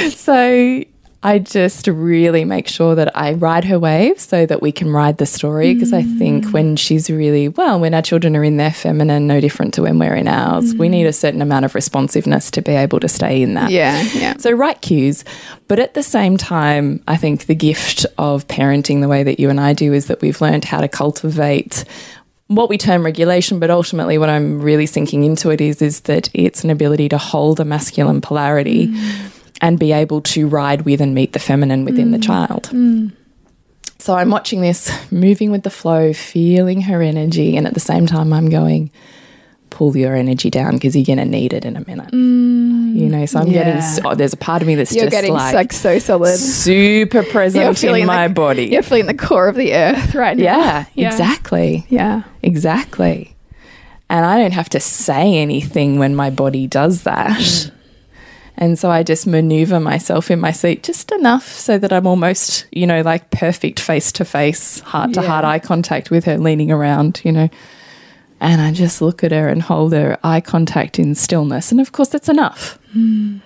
[0.10, 0.84] so
[1.22, 5.18] I just really make sure that I ride her wave so that we can ride
[5.18, 5.74] the story.
[5.74, 6.52] Because I think mm.
[6.52, 9.98] when she's really, well, when our children are in their feminine, no different to when
[9.98, 11.14] we're in ours, we need a mm.
[11.14, 13.70] certain amount of responsiveness to be able to stay in that.
[13.70, 14.02] Yeah.
[14.14, 14.36] Yeah.
[14.36, 15.24] So, right cues.
[15.68, 19.50] But at the same time, I think the gift of parenting the way that you
[19.50, 21.84] and I do is that we've learned how to cultivate
[22.48, 26.30] what we term regulation, but ultimately what I'm really sinking into it is is that
[26.32, 29.35] it's an ability to hold a masculine polarity mm.
[29.60, 32.24] And be able to ride with and meet the feminine within the mm.
[32.24, 32.64] child.
[32.64, 33.12] Mm.
[33.98, 38.06] So I'm watching this, moving with the flow, feeling her energy, and at the same
[38.06, 38.90] time I'm going,
[39.70, 42.12] pull your energy down because you're going to need it in a minute.
[42.12, 42.94] Mm.
[42.96, 43.80] you know, so I'm getting, yeah.
[43.80, 46.36] so, oh, there's a part of me that's You're just getting like, like so solid.
[46.36, 48.66] super present in the- my body.
[48.66, 50.44] You're feeling the core of the earth right now.
[50.44, 51.08] yeah, Yeah.
[51.08, 51.86] exactly.
[51.88, 52.22] Yeah.
[52.42, 53.36] Exactly.
[54.08, 57.70] And I don't have to say anything when my body does that.
[58.58, 62.66] And so I just maneuver myself in my seat just enough so that I'm almost,
[62.72, 66.70] you know, like perfect face to face, heart to heart eye contact with her leaning
[66.70, 67.50] around, you know.
[68.40, 71.70] And I just look at her and hold her eye contact in stillness.
[71.70, 72.78] And of course, that's enough.
[72.92, 73.38] Hmm.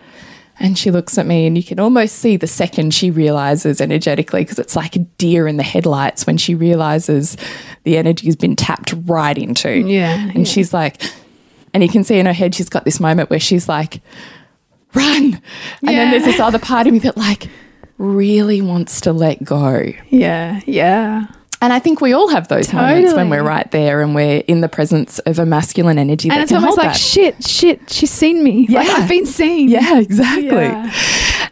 [0.62, 4.42] And she looks at me, and you can almost see the second she realizes energetically,
[4.42, 7.38] because it's like a deer in the headlights when she realizes
[7.84, 9.72] the energy has been tapped right into.
[9.72, 10.44] Yeah, And yeah.
[10.44, 11.02] she's like,
[11.72, 14.02] and you can see in her head, she's got this moment where she's like,
[14.94, 15.40] run.
[15.80, 17.48] And then there's this other part of me that, like,
[17.98, 19.92] really wants to let go.
[20.08, 20.60] Yeah.
[20.66, 21.26] Yeah.
[21.62, 24.62] And I think we all have those moments when we're right there and we're in
[24.62, 26.96] the presence of a masculine energy that And it's almost like, that.
[26.96, 28.66] shit, shit, she's seen me.
[28.68, 28.94] Like, Yeah.
[28.94, 29.68] I've been seen.
[29.68, 30.46] Yeah, exactly.
[30.48, 30.90] Yeah.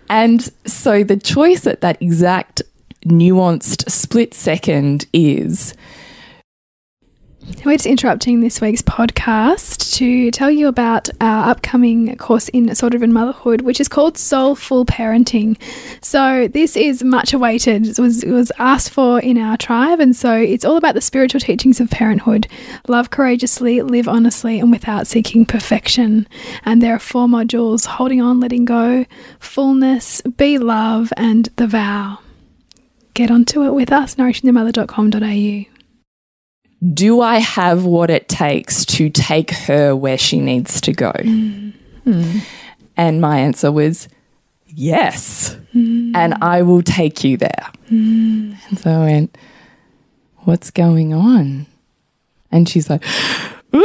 [0.09, 2.63] And so the choice at that exact
[3.05, 5.75] nuanced split second is
[7.65, 12.91] We're just interrupting this week's podcast to tell you about our upcoming course in Soul
[12.91, 15.61] Driven Motherhood, which is called Soulful Parenting.
[16.03, 17.87] So, this is much awaited.
[17.87, 21.01] It was, it was asked for in our tribe, and so it's all about the
[21.01, 22.47] spiritual teachings of parenthood
[22.87, 26.29] love courageously, live honestly, and without seeking perfection.
[26.65, 29.07] And there are four modules holding on, letting go,
[29.41, 32.19] fullness, be love, and the vow.
[33.15, 35.78] Get onto it with us, nourishingthemother.com.au.
[36.95, 41.13] do I have what it takes to take her where she needs to go?
[41.13, 42.39] Mm-hmm.
[42.97, 44.09] And my answer was
[44.67, 45.57] yes.
[45.75, 46.15] Mm-hmm.
[46.17, 47.67] And I will take you there.
[47.91, 48.55] Mm-hmm.
[48.69, 49.39] And so I went,
[50.45, 51.67] What's going on?
[52.51, 53.05] And she's like,
[53.75, 53.79] "Ooh,"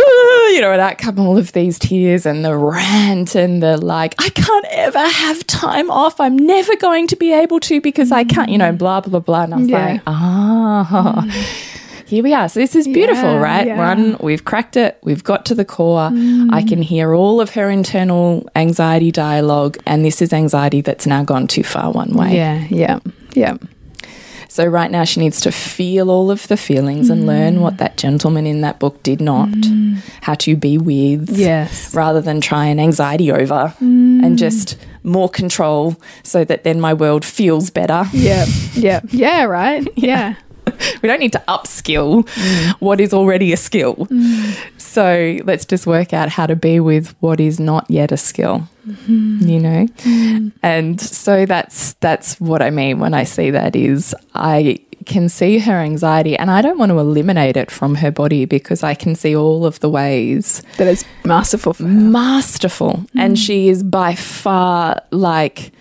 [0.54, 4.16] you know, and out come all of these tears and the rant and the like,
[4.20, 6.22] I can't ever have time off.
[6.22, 9.44] I'm never going to be able to because I can't, you know, blah, blah, blah.
[9.44, 9.86] And I was Yeah.
[9.94, 11.26] like, ah,
[12.06, 12.50] here we are.
[12.50, 13.68] So this is beautiful, Yeah, right?
[13.68, 13.78] yeah.
[13.78, 14.98] One, we've cracked it.
[15.04, 16.10] We've got to the core.
[16.10, 16.54] Mm.
[16.54, 19.78] I can hear all of her internal anxiety dialogue.
[19.86, 22.36] And this is anxiety that's now gone too far one way.
[22.36, 23.00] Yeah, yeah,
[23.34, 23.58] yeah.
[24.54, 27.78] So right now she needs to feel all of the feelings and learn what mm.
[27.80, 29.98] that gentleman in that book did not, mm.
[30.22, 31.96] how to be with, Yes.
[31.96, 34.24] rather than try and anxiety over mm.
[34.24, 38.06] and just more control so that then my world feels better.
[38.14, 39.88] Yeah, yeah, yeah, right?
[39.96, 40.36] Yeah.
[41.02, 42.28] We don't need to upskill
[42.80, 44.08] what is already a skill.
[44.78, 48.68] So let's just work out how to be with what is not yet a skill.
[48.88, 49.48] Mm-hmm.
[49.48, 49.86] You know?
[49.88, 50.52] Mm.
[50.62, 55.60] And so that's that's what I mean when I see that is I can see
[55.60, 59.16] her anxiety and I don't want to eliminate it from her body because I can
[59.16, 61.90] see all of the ways That is masterful for her.
[61.90, 63.46] masterful and mm.
[63.46, 65.74] she is by far like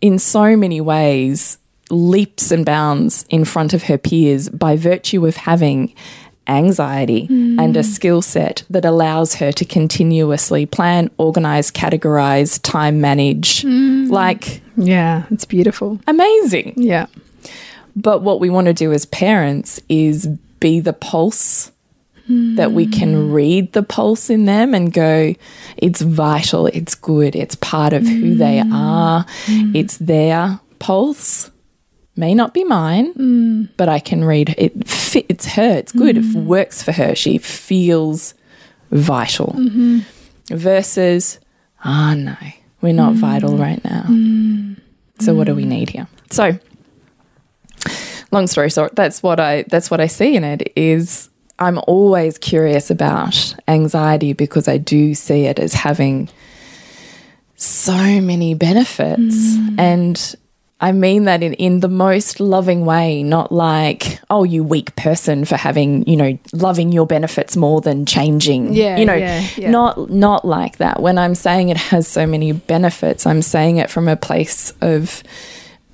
[0.00, 1.58] in so many ways
[1.90, 5.94] leaps and bounds in front of her peers by virtue of having
[6.46, 7.58] anxiety hmm.
[7.60, 13.62] and a skill set that allows her to continuously plan, organize, categorize, time manage.
[13.62, 14.06] Hmm.
[14.08, 16.00] Like Yeah, it's beautiful.
[16.06, 16.74] amazing.
[16.76, 17.06] Yeah.
[17.96, 20.26] But what we want to do as parents is
[20.60, 21.72] be the pulse
[22.30, 23.32] that we can hmm.
[23.32, 25.34] read the pulse in them and go,
[25.76, 29.26] it's vital, it's good, it's part of who they are,
[29.74, 31.50] it's their pulse.
[32.16, 33.68] May not be mine, mm.
[33.76, 34.88] but I can read it.
[34.88, 36.46] Fit, it's her, it's good, it mm-hmm.
[36.46, 37.14] works for her.
[37.14, 38.34] She feels
[38.90, 39.54] vital.
[39.56, 40.00] Mm-hmm.
[40.54, 41.38] Versus,
[41.84, 42.36] ah, no,
[42.80, 43.16] we're not mm.
[43.16, 44.04] vital right now.
[44.08, 44.76] Mm.
[45.20, 46.08] So, what do we need here?
[46.30, 46.58] So,
[48.32, 52.38] long story short, that's what I that's what I see in it is I'm always
[52.38, 56.28] curious about anxiety because I do see it as having
[57.56, 60.34] so many benefits and
[60.82, 65.44] I mean that in, in the most loving way, not like, oh, you weak person
[65.44, 68.72] for having, you know, loving your benefits more than changing.
[68.72, 69.70] Yeah, You know, yeah, yeah.
[69.70, 71.02] not not like that.
[71.02, 75.22] When I'm saying it has so many benefits, I'm saying it from a place of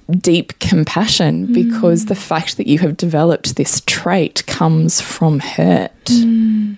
[0.08, 1.54] deep compassion mm.
[1.54, 6.04] because the fact that you have developed this trait comes from hurt.
[6.04, 6.76] Mm.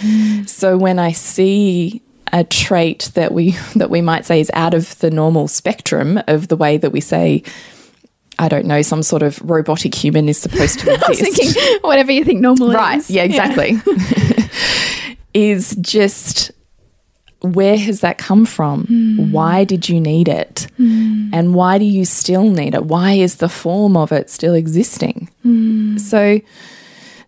[0.00, 0.48] Mm.
[0.48, 2.02] So when I see
[2.34, 6.48] a trait that we that we might say is out of the normal spectrum of
[6.48, 7.42] the way that we say
[8.38, 11.54] I don't know some sort of robotic human is supposed to I was exist.
[11.54, 12.98] thinking whatever you think normal right.
[12.98, 13.08] is.
[13.08, 13.80] Yeah, exactly.
[15.34, 16.50] is just
[17.42, 18.86] where has that come from?
[18.86, 19.30] Hmm.
[19.30, 20.66] Why did you need it?
[20.78, 21.30] Hmm.
[21.32, 22.86] And why do you still need it?
[22.86, 25.28] Why is the form of it still existing?
[25.42, 25.98] Hmm.
[25.98, 26.40] So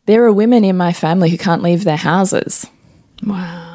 [0.07, 2.67] there are women in my family who can't leave their houses,
[3.25, 3.66] Wow.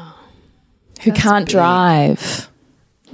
[1.02, 1.52] Who That's can't big.
[1.52, 2.48] drive,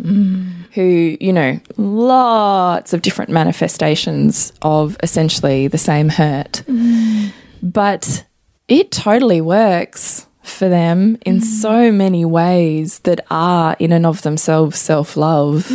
[0.00, 0.64] mm.
[0.72, 6.62] who, you know, lots of different manifestations of essentially the same hurt.
[6.66, 7.32] Mm.
[7.62, 8.24] But
[8.68, 11.42] it totally works for them in mm.
[11.42, 15.68] so many ways that are, in and of themselves, self love.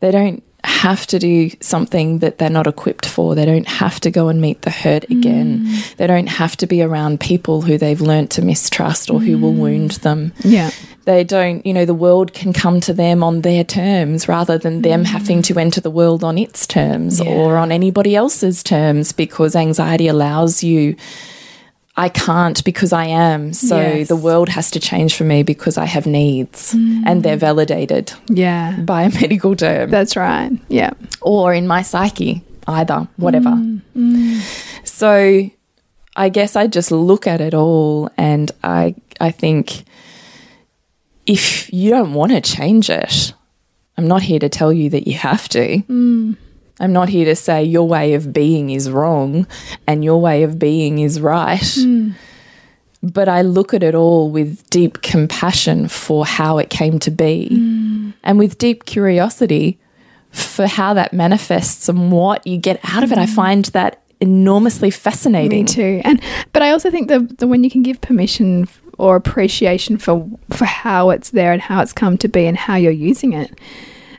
[0.00, 3.36] They don't have to do something that they're not equipped for.
[3.36, 5.16] They don't have to go and meet the hurt mm.
[5.16, 5.64] again.
[5.96, 9.52] They don't have to be around people who they've learnt to mistrust or who will
[9.52, 9.58] mm.
[9.58, 10.32] wound them.
[10.42, 10.70] Yeah.
[11.04, 14.82] They don't, you know, the world can come to them on their terms rather than
[14.82, 15.06] them mm.
[15.06, 17.30] having to enter the world on its terms Yeah.
[17.30, 20.96] or on anybody else's terms because anxiety allows you.
[21.98, 23.52] I can't because I am.
[23.54, 24.08] So Yes.
[24.08, 27.02] the world has to change for me because I have needs mm.
[27.06, 28.76] and they're validated Yeah.
[28.80, 30.52] by a medical term That's right.
[30.68, 30.90] Yeah.
[31.22, 33.50] or in my psyche, either, whatever.
[33.50, 33.80] Mm.
[33.96, 34.86] Mm.
[34.86, 35.50] So
[36.16, 39.84] I guess I just look at it all and I I think
[41.26, 43.32] if you don't want to change it,
[43.98, 45.82] I'm not here to tell you that you have to.
[46.78, 49.46] I'm not here to say your way of being is wrong
[49.86, 51.74] and your way of being is right.
[51.74, 52.10] Hmm.
[53.02, 57.48] But I look at it all with deep compassion for how it came to be
[57.48, 58.10] hmm.
[58.24, 59.78] and with deep curiosity
[60.30, 63.18] for how that manifests and what you get out of it.
[63.18, 63.34] I hmm.
[63.34, 65.64] find that enormously fascinating.
[65.64, 66.00] Me too.
[66.04, 66.20] And
[66.52, 70.64] but I also think that the when you can give permission or appreciation for for
[70.64, 73.58] how it's there and how it's come to be and how you're using it,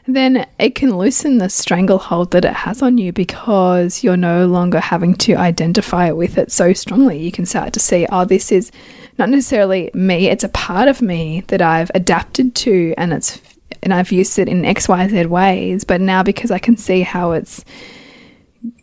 [0.08, 4.80] then it can loosen the stranglehold that it has on you because you're no longer
[4.80, 7.17] having to identify with it so strongly.
[7.20, 8.72] You can start to see, oh, this is
[9.17, 13.41] not necessarily me, it's a part of me that I've adapted to and it's
[13.84, 17.63] and I've used it in XYZ ways, but now because I can see how it's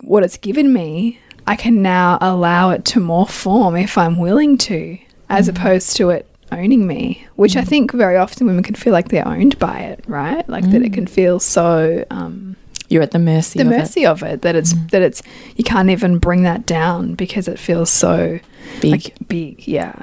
[0.01, 4.57] what it's given me, I can now allow it to more form if I'm willing
[4.59, 4.97] to,
[5.29, 5.57] as mm-hmm.
[5.57, 7.67] opposed to it owning me, which I mm.
[7.67, 10.47] think very often women can feel like they're owned by it, right?
[10.47, 11.09] Like that it can mm.
[11.09, 12.55] feel so um,
[12.89, 14.89] You're at the mercy the of mercy of it that it's mm.
[14.91, 15.21] that it's
[15.55, 18.39] you can't even bring that down because it feels so.
[18.81, 18.91] Big.
[18.91, 19.95] like big, yeah.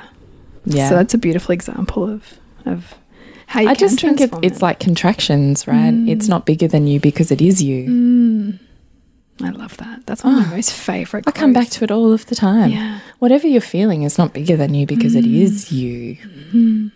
[0.65, 0.89] yeah.
[0.89, 2.95] So that's a beautiful example of of
[3.47, 4.63] how you I can just think it, it's it.
[4.63, 5.93] like contractions, right?
[6.07, 8.59] It's not bigger than you because it is you.
[9.39, 9.47] Mm.
[9.47, 10.07] I love that.
[10.07, 11.25] That's one of my most favorite.
[11.27, 12.71] I come back to it all of the time.
[12.71, 13.01] Yeah.
[13.19, 16.91] Whatever you're feeling is not bigger than you because it is you.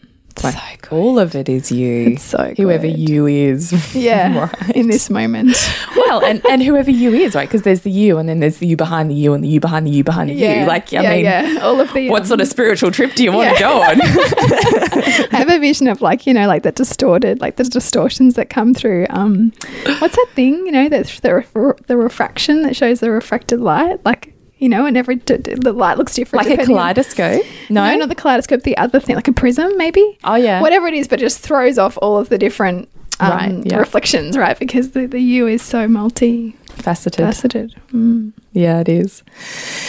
[0.44, 0.96] Like, So good.
[0.96, 2.12] all of it is you.
[2.12, 3.72] It's so whoever you is.
[3.96, 4.76] Yeah, right.
[4.76, 5.56] in this moment.
[5.96, 7.48] well, and, and whoever you is, right?
[7.48, 9.58] Because there's the you, and then there's the you behind the you, and the you
[9.60, 10.66] behind the you behind the Yeah, you.
[10.66, 11.58] Like, I yeah, mean, yeah.
[11.62, 12.10] all of the.
[12.10, 14.00] what um, sort of spiritual trip do you want to go on?
[14.02, 18.50] I have a vision of like you know like the distorted like the distortions that
[18.50, 19.52] come through um
[19.98, 24.04] what's that thing you know that the ref- the refraction that shows the refracted light
[24.04, 27.44] like you know and every d- d- the light looks different like a on- kaleidoscope?
[27.70, 30.60] No, no not the kaleidoscope the other thing like a prism maybe Oh, yeah.
[30.60, 32.88] whatever it is but just throws off all of the different
[33.20, 33.76] um, Right, yeah.
[33.78, 37.24] reflections right because the, the you is so multi faceted.
[37.24, 38.32] faceted mm.
[38.52, 39.22] Yeah, it is.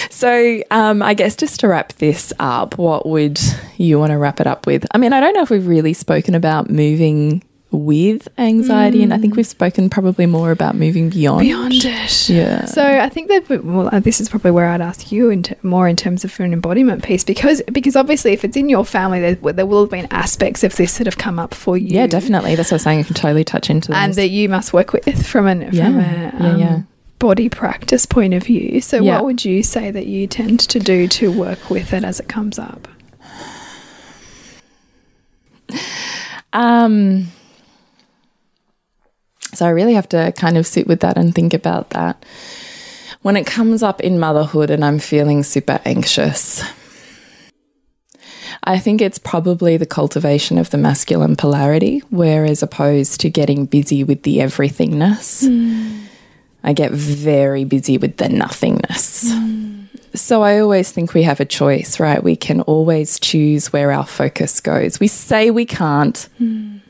[0.09, 3.39] So, um, I guess just to wrap this up, what would
[3.77, 4.85] you want to wrap it up with?
[4.93, 9.17] I mean, I don't know if we've really spoken about moving with anxiety, and I
[9.17, 11.41] think we've spoken probably more about moving beyond.
[11.41, 12.63] beyond it Yeah.
[12.65, 15.87] So I think that well, uh, this is probably where I'd ask you in more
[15.87, 19.53] in terms of an embodiment piece because because obviously if it's in your family, there,
[19.53, 21.87] there will have been aspects of this that have come up for you.
[21.89, 22.55] Yeah, definitely.
[22.55, 22.99] That's what I'm saying.
[22.99, 24.15] I can totally touch into and this.
[24.15, 26.81] that you must work with from an Yeah, from a yeah, um, yeah.
[27.19, 28.79] body practice point of view.
[28.79, 29.15] So Yeah.
[29.15, 32.29] what would you say that you tend to do to work with it as it
[32.29, 32.87] comes up?
[36.53, 37.27] Um,
[39.53, 42.25] so I really have to kind of sit with that and think about that.
[43.21, 46.63] When it comes up in motherhood and I'm feeling super anxious,
[48.63, 54.03] I think it's probably the cultivation of the masculine polarity, whereas opposed to getting busy
[54.03, 55.47] with the everythingness,
[56.63, 59.31] I get very busy with the nothingness.
[60.13, 62.23] So I always think we have a choice, right?
[62.23, 64.99] We can always choose where our focus goes.
[64.99, 66.81] We say we can't, and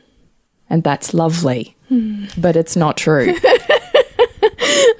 [0.68, 2.26] that's lovely, Hmm.
[2.36, 3.34] but it's not true.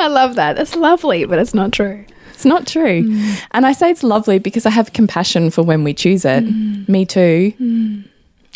[0.01, 0.57] I love that.
[0.57, 2.05] That's lovely, but it's not true.
[2.33, 3.03] it's not true.
[3.03, 3.35] Hmm.
[3.53, 6.45] And I say it's lovely because I have compassion for when we choose it.
[6.45, 6.85] Hmm.
[6.91, 7.53] Me too.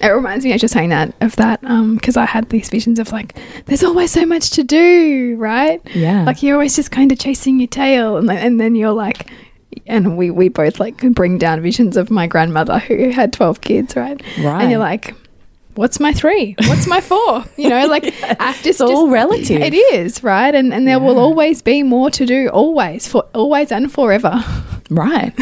[0.00, 2.98] It reminds me, as you're saying that, of that, um, because I had these visions
[2.98, 5.80] of like, there's always so much to do, right?
[5.94, 6.24] Yeah.
[6.24, 9.30] Like you're always just kind of chasing your tail, and then, and then you're like,
[9.86, 13.94] and we we both like bring down visions of my grandmother who had twelve kids,
[13.96, 14.20] right?
[14.38, 14.62] Right.
[14.62, 15.14] And you're like,
[15.74, 16.54] what's my three?
[16.66, 17.44] What's my four?
[17.56, 18.04] You know, like
[18.40, 19.62] I just, It's all relative.
[19.62, 23.72] It is right, and and there will always be more to do, always for always
[23.72, 24.42] and forever.
[24.90, 25.32] Right.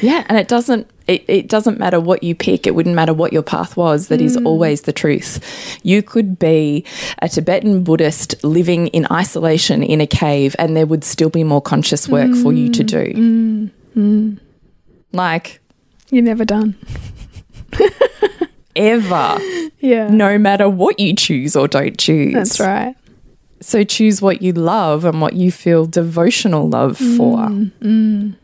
[0.00, 3.32] yeah, and it doesn't it, it doesn't matter what you pick, it wouldn't matter what
[3.32, 4.46] your path was, That is mm.
[4.46, 5.78] always the truth.
[5.82, 6.84] You could be
[7.20, 11.60] a Tibetan Buddhist living in isolation in a cave and there would still be more
[11.60, 13.04] conscious work for you to do.
[13.12, 13.70] Mm.
[13.96, 14.40] Mm.
[15.12, 15.60] Like
[16.10, 16.76] You're never done.
[18.76, 19.38] ever.
[19.80, 22.34] Yeah, No matter what you choose or don't choose.
[22.34, 22.94] that's right.
[23.60, 27.36] So choose what you love and what you feel devotional love mm, for.
[27.84, 28.34] Mm,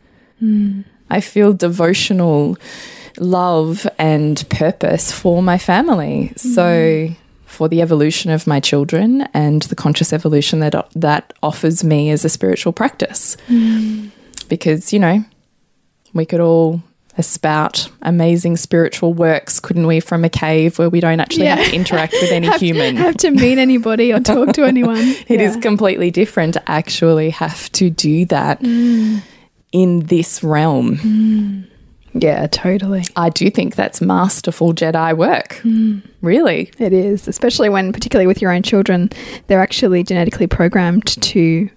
[0.40, 0.84] mm.
[1.10, 2.56] I feel devotional
[3.18, 6.32] love and purpose for my family.
[6.36, 7.08] So
[7.46, 12.24] for the evolution of my children and the conscious evolution that that offers me as
[12.24, 13.36] a spiritual practice.
[14.48, 15.24] Because, you know,
[16.12, 16.82] we could all
[17.18, 21.56] espout amazing spiritual works, couldn't we, from a cave where we don't actually Yeah.
[21.56, 22.96] have to interact with any have, human.
[22.96, 24.98] have to meet anybody or talk to anyone.
[25.28, 25.60] It is Yeah.
[25.60, 29.20] completely different to actually have to do that Mm.
[29.72, 31.64] in this realm.
[32.14, 33.04] Yeah, totally.
[33.16, 35.60] I do think that's masterful Jedi work.
[35.62, 36.02] Mm.
[36.22, 36.70] Really.
[36.78, 39.10] It is, especially when, particularly with your own children,
[39.46, 41.68] they're actually genetically programmed to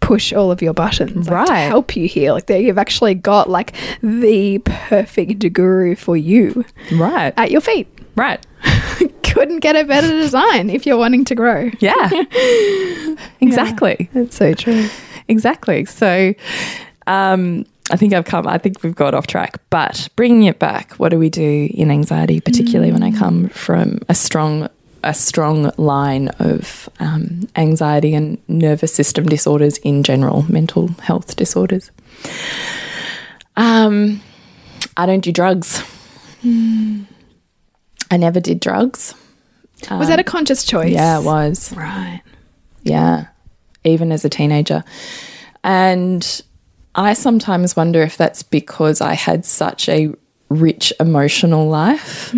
[0.00, 1.58] push all of your buttons, like, to Right.
[1.68, 2.34] help you heal.
[2.34, 7.32] Like they, you've actually got like the perfect guru for you Right.
[7.36, 7.86] at your feet.
[8.16, 8.44] Right.
[9.22, 11.70] Couldn't get a better design if you're wanting to grow.
[11.80, 12.08] Yeah.
[13.40, 14.08] exactly.
[14.12, 14.88] That's so true.
[15.28, 15.84] Exactly.
[15.84, 16.34] So
[17.06, 20.92] um I think I've come I think we've got off track, but bringing it back,
[20.94, 24.68] what do we do in anxiety particularly when I come from a strong
[25.02, 31.90] a strong line of um, anxiety and nervous system disorders in general, mental health disorders.
[33.56, 34.20] Um,
[34.96, 35.82] I don't do drugs.
[36.44, 39.14] I never did drugs.
[39.90, 40.92] Was that a conscious choice?
[40.92, 41.72] Yeah, it was.
[41.72, 42.22] Right.
[42.82, 43.26] Yeah,
[43.84, 44.84] even as a teenager.
[45.64, 46.42] And
[46.94, 50.12] I sometimes wonder if that's because I had such a
[50.48, 52.34] rich emotional life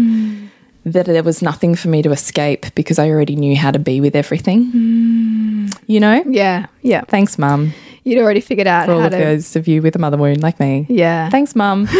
[0.84, 4.00] that there was nothing for me to escape because I already knew how to be
[4.00, 4.72] with everything.
[4.72, 5.78] Mm.
[5.86, 6.24] You know?
[6.26, 6.66] Yeah.
[6.82, 7.02] Yeah.
[7.02, 7.72] Thanks, Mum,
[8.04, 9.18] You'd already figured out for all how of to.
[9.18, 10.86] those of you with a mother wound like me.
[10.88, 11.30] Yeah.
[11.30, 11.88] Thanks, Mum.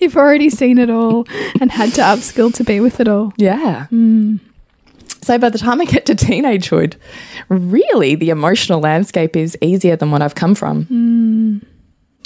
[0.00, 1.26] You've already seen it all
[1.60, 3.32] and had to upskill to be with it all.
[3.36, 3.86] Yeah.
[3.90, 4.40] Mm.
[5.22, 6.94] So by the time I get to teenagehood,
[7.48, 10.84] really the emotional landscape is easier than what I've come from.
[10.86, 11.66] Mm.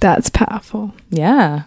[0.00, 0.94] That's powerful.
[1.10, 1.62] Yeah.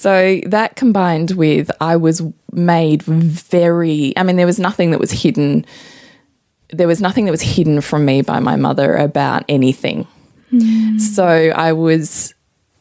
[0.00, 2.22] So that combined with I was
[2.52, 5.66] made very, I mean, there was nothing that was hidden.
[6.70, 10.06] There was nothing that was hidden from me by my mother about anything.
[10.98, 12.32] So I was,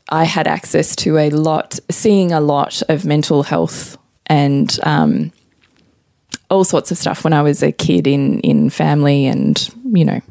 [0.08, 3.98] I had access to a lot, seeing a lot of mental health
[4.28, 5.34] and um,
[6.50, 10.22] all sorts of stuff when I was a kid in in family, and you know,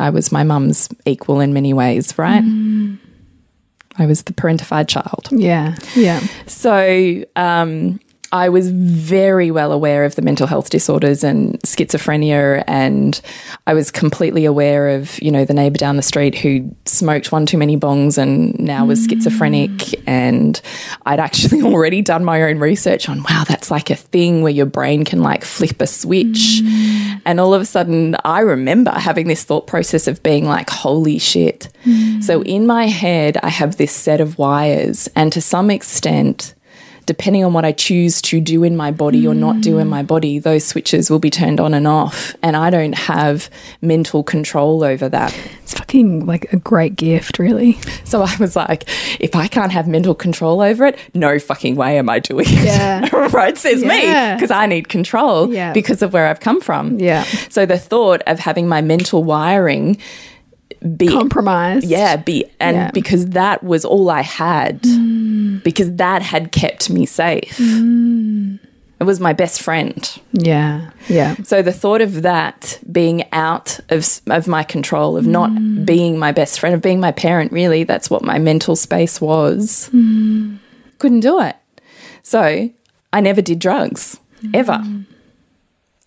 [0.00, 2.42] I was my mum's equal in many ways, right?
[3.98, 5.28] I was the parentified child.
[5.30, 5.76] Yeah.
[5.94, 6.20] Yeah.
[6.46, 8.00] So um,
[8.32, 13.20] I was very well aware of the mental health disorders and schizophrenia, and
[13.66, 17.44] I was completely aware of you know the neighbour down the street who smoked one
[17.44, 20.60] too many bongs and now was schizophrenic, and
[21.04, 24.66] I'd actually already done my own research on wow that's like a thing where your
[24.66, 26.62] brain can like flip a switch,
[27.26, 31.18] and all of a sudden I remember having this thought process of being like holy
[31.18, 31.68] shit.
[32.20, 36.54] So in my head I have this set of wires, and to some extent
[37.06, 40.02] depending on what I choose to do in my body or not do in my
[40.02, 42.34] body, those switches will be turned on and off.
[42.42, 43.50] And I don't have
[43.80, 45.36] mental control over that.
[45.62, 47.78] It's fucking like a great gift, really.
[48.04, 48.84] So I was like,
[49.20, 52.64] if I can't have mental control over it, no fucking way am I doing it.
[52.64, 53.08] Yeah.
[53.32, 53.56] right?
[53.56, 54.00] Says me,
[54.34, 55.72] because I need control Yeah.
[55.72, 56.98] because of where I've come from.
[56.98, 57.24] Yeah.
[57.50, 59.98] So the thought of having my mental wiring
[60.96, 61.84] be Compromise.
[61.84, 62.90] yeah, be and Yeah.
[62.92, 64.82] because that was all I had.
[64.82, 65.62] Mm.
[65.62, 67.56] Because that had kept me safe.
[67.58, 68.58] Mm.
[69.00, 70.08] It was my best friend.
[70.32, 70.90] Yeah.
[71.08, 71.34] Yeah.
[71.42, 75.84] So the thought of that being out of of my control, of not mm.
[75.84, 79.88] being my best friend, of being my parent, really, that's what my mental space was.
[80.98, 81.56] Couldn't do it.
[82.22, 82.70] So
[83.12, 84.18] I never did drugs
[84.54, 84.82] ever.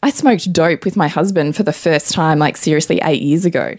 [0.01, 3.75] I smoked dope with my husband for the first time, like seriously, eight years ago.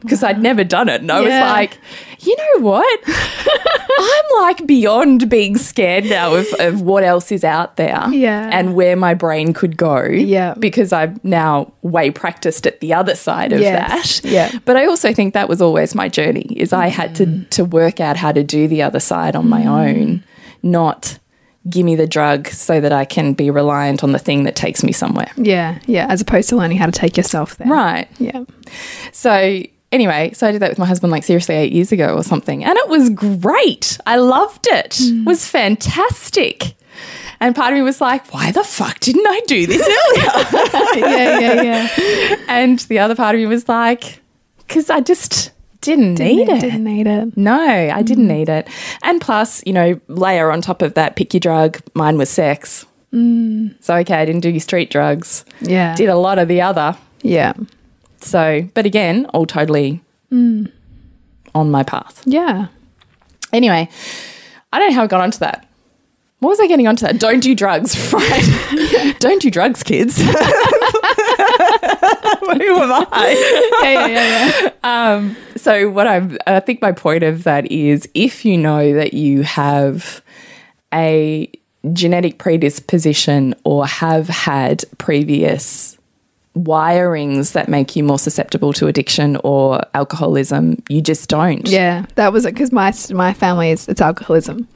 [0.00, 1.00] Because I'd never done it.
[1.00, 1.44] And I Yeah.
[1.44, 1.78] was like,
[2.20, 3.00] you know what?
[3.06, 8.50] I'm like beyond being scared now of, of what else is out there Yeah.
[8.52, 10.02] and where my brain could go.
[10.04, 10.54] Yeah.
[10.58, 14.20] Because I'm now way practiced at the other side of Yes.
[14.20, 14.28] that.
[14.28, 14.50] Yeah.
[14.64, 17.48] But I also think that was always my journey is I had to mm.
[17.50, 19.66] to work out how to do the other side on my mm.
[19.68, 20.24] own,
[20.64, 21.18] not
[21.68, 24.82] give me the drug so that I can be reliant on the thing that takes
[24.82, 25.30] me somewhere.
[25.36, 25.78] Yeah.
[25.86, 26.06] Yeah.
[26.08, 27.68] As opposed to learning how to take yourself there.
[27.68, 28.08] Right.
[28.18, 28.44] Yeah.
[29.12, 32.24] So anyway, so I did that with my husband like seriously eight years ago or
[32.24, 33.98] something, and it was great.
[34.06, 34.90] I loved it.
[34.92, 35.22] Mm.
[35.22, 36.74] It was fantastic.
[37.40, 41.06] And part of me was like, why the fuck didn't I do this earlier?
[41.08, 41.38] yeah.
[41.40, 41.62] Yeah.
[41.62, 42.36] Yeah.
[42.48, 44.20] and the other part of me was like,
[44.58, 45.51] because I just
[45.82, 46.60] didn't, need it.
[46.60, 47.36] Didn't need it.
[47.36, 48.04] No, I mm-hmm.
[48.04, 48.68] didn't need it.
[49.02, 51.78] And plus, you know, layer on top of that, pick your drug.
[51.94, 52.86] Mine was sex.
[53.12, 53.74] Mm.
[53.82, 55.44] So, okay, I didn't do your street drugs.
[55.60, 55.94] Yeah.
[55.94, 56.96] Did a lot of the other.
[57.22, 57.52] Yeah.
[58.20, 60.00] So, but again, all totally
[60.32, 60.70] mm.
[61.54, 62.22] on my path.
[62.24, 62.68] Yeah.
[63.52, 63.88] Anyway,
[64.72, 65.68] I don't know how I got onto that.
[66.38, 67.20] What was I getting onto that?
[67.20, 69.16] Don't do drugs, right?
[69.20, 70.16] don't do drugs, kids.
[72.52, 73.78] Who am I?
[73.82, 73.90] Yeah.
[73.90, 74.06] Yeah.
[74.06, 74.60] Yeah.
[74.62, 75.12] yeah.
[75.14, 79.14] Um, So, what I'm, I think my point of that is if you know that
[79.14, 80.20] you have
[80.92, 81.48] a
[81.92, 85.96] genetic predisposition or have had previous
[86.56, 91.68] wirings that make you more susceptible to addiction or alcoholism, you just don't.
[91.68, 94.66] Yeah, that was it because my my family is it's alcoholism,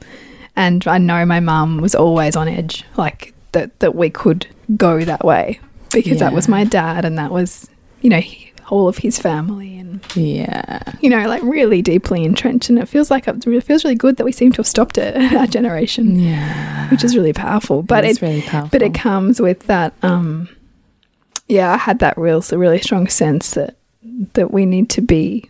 [0.55, 5.03] and I know my mum was always on edge, like that that we could go
[5.03, 5.59] that way
[5.91, 7.69] because that was my dad, and that was
[7.99, 8.21] you know
[8.69, 10.81] all of his family, and Yeah.
[11.01, 12.69] you know like really deeply entrenched.
[12.69, 15.15] And it feels like it feels really good that we seem to have stopped it,
[15.33, 16.89] our generation, Yeah.
[16.89, 17.83] which is really powerful.
[17.83, 18.69] But is it really powerful.
[18.71, 19.93] but it comes with that.
[20.03, 20.49] um
[21.47, 23.75] Yeah, I had that real, so really strong sense that
[24.33, 25.49] that we need to be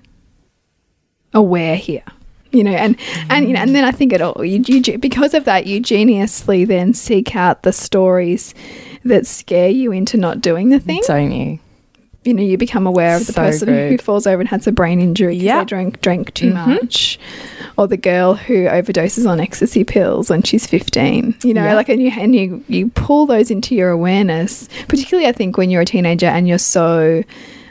[1.33, 2.03] aware here
[2.51, 2.95] you know and
[3.29, 5.81] and you know and then i think it all you, you because of that you
[5.81, 8.55] geniusly then seek out the stories
[9.03, 11.59] that scare you into not doing the thing Don't you?
[12.27, 14.71] You know you become aware of the So person who falls over and has a
[14.71, 15.59] brain injury because Yep.
[15.65, 17.19] They drank drank too much
[17.77, 21.75] or the girl who overdoses on ecstasy pills when she's 15 you know Yep.
[21.75, 25.69] like and you and you you pull those into your awareness particularly i think when
[25.69, 27.23] you're a teenager and you're so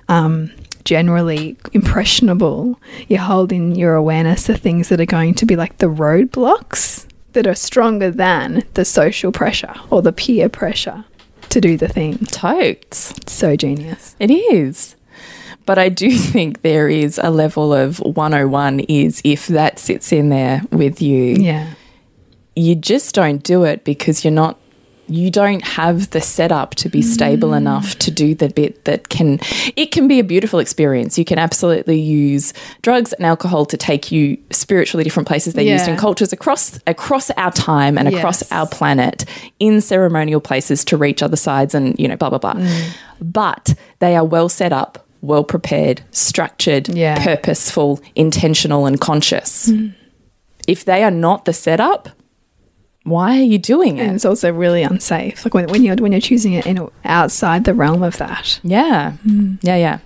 [0.09, 0.51] um
[0.85, 2.79] generally impressionable
[3.09, 7.07] you hold in your awareness the things that are going to be like the roadblocks
[7.33, 11.05] that are stronger than the social pressure or the peer pressure
[11.51, 13.15] to do the thing Totes.
[13.27, 14.97] so genius It is.
[15.65, 20.29] But I do think there is a level of 101 is if that sits in
[20.29, 21.75] there with you, yeah
[22.57, 24.59] you just don't do it because you're not
[25.09, 29.39] you don't have the setup to be stable enough to do the bit that can
[29.77, 31.17] it can be a beautiful experience.
[31.19, 32.53] You can absolutely use
[32.83, 35.55] drugs and alcohol to take you spiritually different places.
[35.55, 38.53] They're used in cultures across across our time and across Yes.
[38.53, 39.25] our planet
[39.61, 42.55] in ceremonial places to reach other sides and you know blah blah blah.
[42.55, 42.91] Mm.
[43.21, 47.23] but they are well set up well prepared structured Yeah.
[47.25, 49.71] purposeful intentional and conscious.
[50.67, 52.09] If they are not the setup
[53.07, 55.45] why are you doing it And it's also really unsafe.
[55.45, 58.59] Like when, when you're when you're choosing it in outside the realm of that.
[58.65, 59.13] Yeah.
[59.63, 59.99] Yeah, yeah.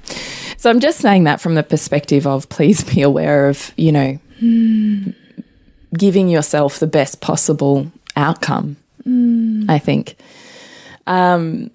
[0.59, 4.19] So I'm just saying that from the perspective of please be aware of, you know,
[5.97, 8.77] giving yourself the best possible outcome,
[9.07, 10.17] I think.
[11.07, 11.71] Um,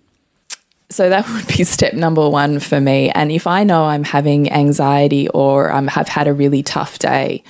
[0.91, 3.09] so that would be step number one for me.
[3.09, 6.99] And if I know I'm having anxiety or I um, have had a really tough
[6.99, 7.43] day,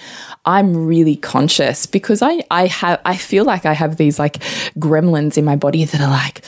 [0.46, 4.38] I'm really conscious because I, I have I feel like I have these like
[4.78, 6.42] gremlins in my body that are like,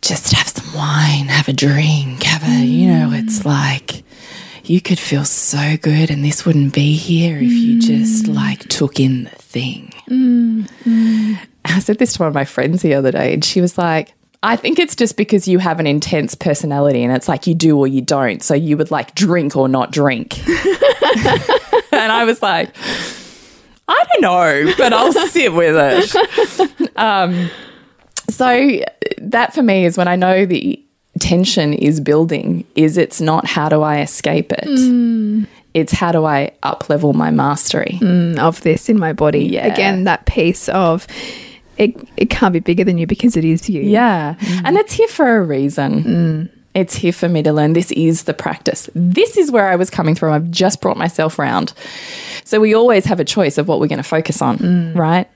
[0.00, 3.46] just have some wine, have a drink, have a, you know, it's mm.
[3.46, 4.04] like
[4.64, 8.34] you could feel so good and this wouldn't be here if you just mm.
[8.34, 9.92] like took in the thing.
[10.08, 13.76] Mm, I said this to one of my friends the other day and she was
[13.76, 14.14] like,
[14.44, 17.78] I think it's just because you have an intense personality and it's like you do
[17.78, 18.42] or you don't.
[18.42, 20.38] So you would like drink or not drink.
[21.92, 22.74] and I was like,
[23.88, 26.98] I don't know, but I'll sit with it.
[26.98, 27.50] Um,
[28.30, 28.80] so
[29.18, 30.82] that for me is when I know the
[31.20, 35.46] tension is building is it's not how do I escape it.
[35.74, 37.98] It's how do I up level my mastery.
[38.00, 39.44] mm, Of this in my body.
[39.44, 39.66] Yeah.
[39.66, 41.06] Again, that piece of
[41.78, 43.82] it it can't be bigger than you because it is you.
[43.82, 44.34] Yeah.
[44.34, 44.62] Mm.
[44.64, 46.04] And it's here for a reason.
[46.04, 46.50] Mm.
[46.74, 47.74] It's here for me to learn.
[47.74, 48.88] This is the practice.
[48.94, 50.32] This is where I was coming from.
[50.32, 51.74] I've just brought myself round.
[52.44, 54.96] So we always have a choice of what we're going to focus on, mm.
[54.96, 55.28] right?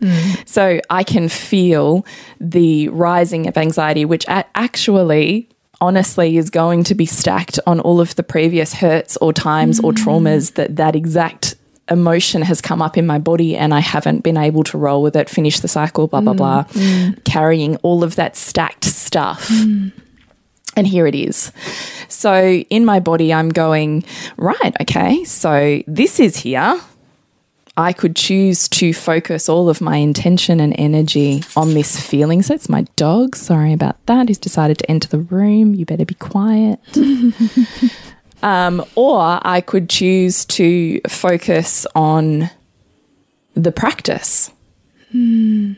[0.46, 2.06] So I can feel
[2.40, 5.48] the rising of anxiety, which actually,
[5.80, 9.92] honestly, is going to be stacked on all of the previous hurts or times or
[9.92, 11.54] traumas that that exact
[11.88, 15.16] emotion has come up in my body and I haven't been able to roll with
[15.16, 16.36] it, finish the cycle, blah, blah, mm.
[16.36, 17.24] blah, mm.
[17.24, 19.48] carrying all of that stacked stuff.
[19.48, 19.92] Mm.
[20.76, 21.52] And here it is.
[22.08, 22.34] So
[22.68, 24.04] in my body, I'm going,
[24.36, 26.80] right, okay, so this is here.
[27.78, 32.42] I could choose to focus all of my intention and energy on this feeling.
[32.42, 33.36] So it's my dog.
[33.36, 34.28] Sorry about that.
[34.28, 35.74] He's decided to enter the room.
[35.74, 36.80] You better be quiet.
[38.42, 42.50] um, or I could choose to focus on
[43.54, 44.50] the practice.
[45.12, 45.72] Hmm.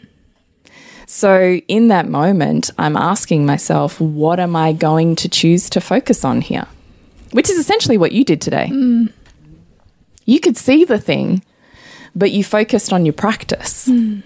[1.06, 6.24] So, in that moment, I'm asking myself, what am I going to choose to focus
[6.24, 6.66] on here?
[7.30, 8.68] Which is essentially what you did today.
[8.68, 9.06] Hmm.
[10.26, 11.42] You could see the thing,
[12.14, 13.86] but you focused on your practice.
[13.86, 14.20] Hmm.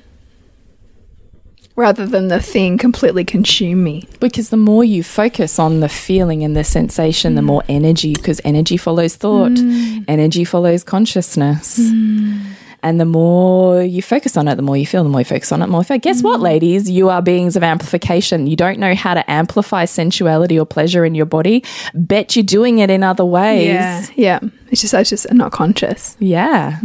[1.75, 4.07] Rather than the thing completely consume me.
[4.21, 7.47] Because the more you focus on the feeling and the sensation, the mm.
[7.47, 10.05] more energy, because energy follows thought, mm.
[10.07, 11.79] energy follows consciousness.
[11.79, 12.45] Mm.
[12.85, 15.53] And the more you focus on it, the more you feel, the more you focus
[15.53, 15.99] on it, the more you feel.
[15.99, 16.91] Guess what, ladies?
[16.91, 18.49] You are beings of amplification.
[18.49, 21.65] You don't know how to amplify sensuality or pleasure in your body.
[21.95, 23.67] Bet you're doing it in other ways.
[23.67, 24.07] Yeah.
[24.17, 24.41] Yeah.
[24.71, 26.17] It's just I just not conscious.
[26.19, 26.81] Yeah.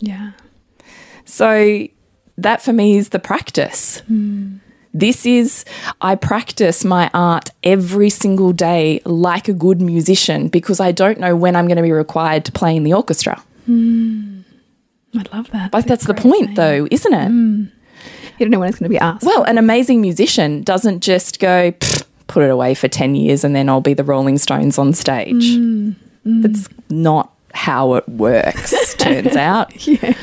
[0.00, 0.32] Yeah.
[1.26, 1.86] So
[2.42, 4.02] that for me is the practice.
[4.92, 5.64] This is,
[6.00, 11.36] I practice my art every single day like a good musician because I don't know
[11.36, 13.40] when I'm going to be required to play in the orchestra.
[13.66, 14.40] Hmm.
[15.14, 15.72] I love that.
[15.72, 17.28] Like, that's the point, though, isn't it?
[17.28, 17.64] Hmm.
[18.38, 19.24] You don't know when it's going to be asked.
[19.24, 21.72] Well, an amazing musician doesn't just go,
[22.26, 25.54] put it away for 10 years and then I'll be the Rolling Stones on stage.
[25.54, 25.92] Hmm.
[26.24, 29.86] That's not how it works, turns out.
[29.86, 30.14] yeah.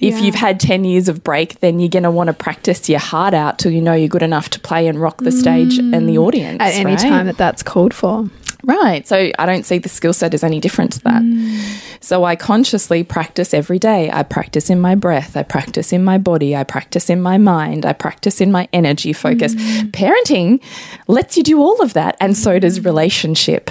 [0.00, 0.20] If Yeah.
[0.22, 3.32] you've had 10 years of break, then you're going to want to practice your heart
[3.32, 6.16] out till you know you're good enough to play and rock the stage and the
[6.16, 6.26] mm.
[6.26, 6.60] audience.
[6.60, 6.98] At any right?
[6.98, 8.28] time that that's called for.
[8.64, 9.06] Right.
[9.06, 11.22] So I don't see the skill set as any different to that.
[11.22, 11.80] Mm.
[12.00, 14.10] So I consciously practice every day.
[14.10, 15.36] I practice in my breath.
[15.36, 16.56] I practice in my body.
[16.56, 17.84] I practice in my mind.
[17.84, 19.54] I practice in my energy focus.
[19.54, 19.90] Mm.
[19.90, 20.62] Parenting
[21.08, 22.16] lets you do all of that.
[22.20, 23.70] And so does relationship.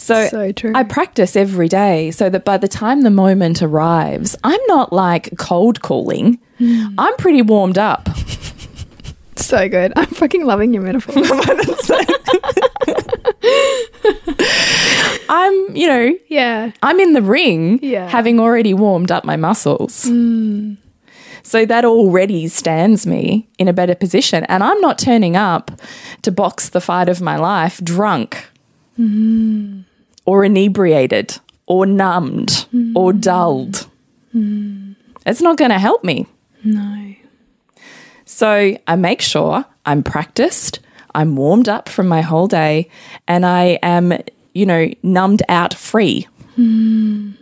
[0.00, 0.72] So, So true.
[0.74, 5.36] I practice every day so that by the time the moment arrives, I'm not like
[5.36, 6.38] cold calling.
[6.56, 6.94] Hmm.
[6.98, 8.08] I'm pretty warmed up.
[9.36, 9.92] So good.
[9.96, 11.16] I'm fucking loving your metaphors.
[15.30, 16.72] I'm, you know, yeah.
[16.82, 18.06] I'm in the ring Yeah.
[18.06, 20.04] having already warmed up my muscles.
[20.04, 20.74] Hmm.
[21.42, 24.44] So that already stands me in a better position.
[24.44, 25.70] And I'm not turning up
[26.22, 28.46] to box the fight of my life drunk
[28.96, 29.80] hmm.
[30.24, 33.20] Or inebriated or numbed or hmm.
[33.20, 33.86] dulled.
[34.32, 34.92] Hmm.
[35.26, 36.26] It's not going to help me.
[36.64, 37.14] No.
[38.24, 40.80] So I make sure I'm practiced,
[41.14, 42.88] I'm warmed up from my whole day,
[43.26, 44.12] and I am,
[44.54, 46.26] you know, numbed out free.
[46.56, 47.32] Hmm.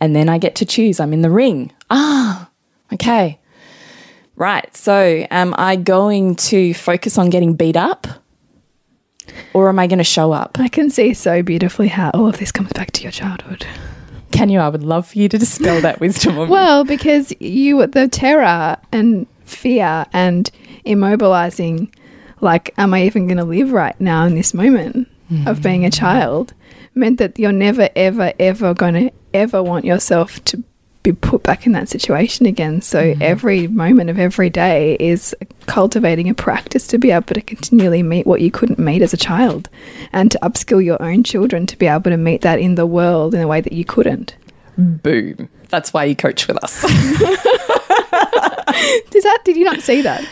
[0.00, 0.98] And then I get to choose.
[0.98, 1.72] I'm in the ring.
[1.88, 2.50] Ah,
[2.92, 3.38] okay.
[4.34, 4.76] Right.
[4.76, 8.06] So am I going to focus on getting beat up?
[9.54, 10.58] Or am I going to show up?
[10.58, 13.66] I can see so beautifully how all of this comes back to your childhood.
[14.30, 14.60] Can you?
[14.60, 16.48] I would love for you to dispel that wisdom.
[16.48, 20.50] Well, because you, the terror and fear and
[20.86, 21.92] immobilizing,
[22.40, 25.08] like, am I even going to live right now in this moment
[25.46, 25.98] of being a mm.
[25.98, 26.52] child,
[26.94, 30.62] meant that you're never, ever, ever going to ever want yourself to
[31.02, 32.80] be put back in that situation again.
[32.80, 33.22] So mm-hmm.
[33.22, 35.34] every moment of every day is
[35.66, 39.16] cultivating a practice to be able to continually meet what you couldn't meet as a
[39.16, 39.68] child
[40.12, 43.34] and to upskill your own children to be able to meet that in the world
[43.34, 44.36] in a way that you couldn't.
[44.78, 45.48] Boom.
[45.68, 46.82] That's why you coach with us.
[49.10, 50.24] Does that did you not see that?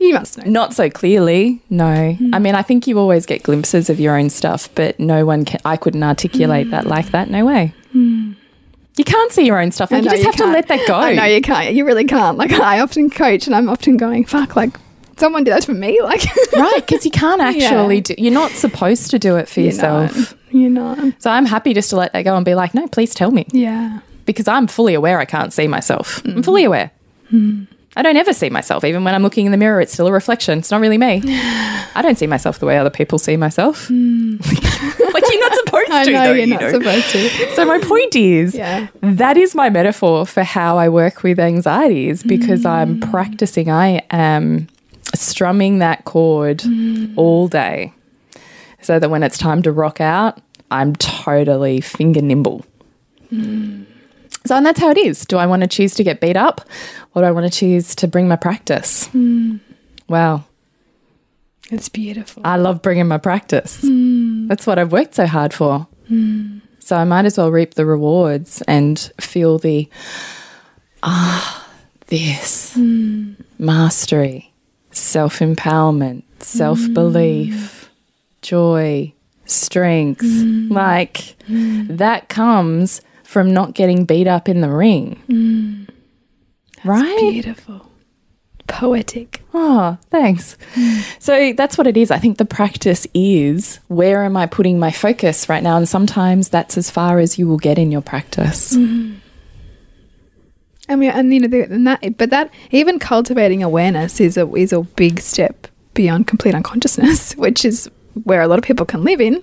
[0.00, 0.44] You must know.
[0.44, 1.84] Not so clearly, no.
[1.84, 2.30] Mm.
[2.32, 5.44] I mean, I think you always get glimpses of your own stuff, but no one
[5.44, 5.60] can.
[5.64, 6.88] I couldn't articulate that mm.
[6.88, 7.28] like that.
[7.28, 7.74] No way.
[7.94, 8.36] Mm.
[8.98, 9.90] You can't see your own stuff.
[9.90, 10.52] Like, you just have to can't.
[10.52, 10.94] let that go.
[10.94, 11.74] I know you can't.
[11.74, 12.36] You really can't.
[12.36, 14.76] Like I often coach, and I'm often going, "Fuck!" Like
[15.16, 16.00] someone did that for me.
[16.02, 16.22] Like
[16.52, 16.84] right?
[16.86, 18.02] Because you can't actually Yeah.
[18.02, 18.14] do.
[18.18, 20.16] You're not supposed to do it for You're yourself.
[20.16, 20.34] not.
[20.50, 20.98] You're not.
[21.22, 23.46] So I'm happy just to let that go and be like, no, please tell me,
[23.52, 24.00] Yeah.
[24.24, 26.22] because I'm fully aware I can't see myself.
[26.24, 26.36] Mm.
[26.36, 26.90] I'm fully aware.
[27.96, 28.84] I don't ever see myself.
[28.84, 30.58] Even when I'm looking in the mirror, it's still a reflection.
[30.60, 31.20] It's not really me.
[31.26, 33.90] I don't see myself the way other people see myself.
[33.90, 35.58] like you're not
[35.88, 35.94] supposed Mm.
[36.00, 36.10] I to.
[36.12, 36.72] know though, you're you not know?
[36.72, 37.54] supposed to.
[37.56, 38.88] So my point is, Yeah.
[39.02, 43.10] that is my metaphor for how I work with anxieties is because I'm mm.
[43.10, 43.70] practicing.
[43.70, 44.68] I am
[45.14, 47.12] strumming that chord mm.
[47.16, 47.92] all day
[48.80, 52.64] so that when it's time to rock out, I'm totally finger nimble.
[53.32, 53.86] Mm.
[54.46, 55.24] So, and that's how it is.
[55.26, 56.60] Do I want to choose to get beat up
[57.14, 59.08] or do I want to choose to bring my practice?
[60.08, 60.44] Wow.
[61.70, 62.42] It's beautiful.
[62.44, 63.80] I love bringing my practice.
[63.82, 64.46] Hmm.
[64.48, 65.86] That's what I've worked so hard for.
[66.08, 66.58] Hmm.
[66.78, 69.88] So I might as well reap the rewards and feel the
[71.02, 71.68] ah,
[72.06, 73.34] this hmm.
[73.58, 74.52] mastery,
[74.90, 77.90] self empowerment, self belief,
[78.40, 79.12] joy,
[79.44, 80.22] strength.
[80.22, 85.86] Like that comes from not getting beat up in the ring.
[86.84, 87.18] right?
[87.18, 87.87] beautiful.
[88.68, 89.42] Poetic.
[89.54, 90.56] Oh, thanks.
[90.74, 91.00] Hmm.
[91.18, 92.10] So that's what it is.
[92.10, 95.76] I think the practice is where am I putting my focus right now?
[95.76, 98.74] And sometimes that's as far as you will get in your practice.
[98.74, 99.14] Hmm.
[100.88, 104.50] I mean, and you know, the, and that, but that even cultivating awareness is a
[104.54, 107.90] is a big step beyond complete unconsciousness, which is
[108.24, 109.42] where a lot of people can live in.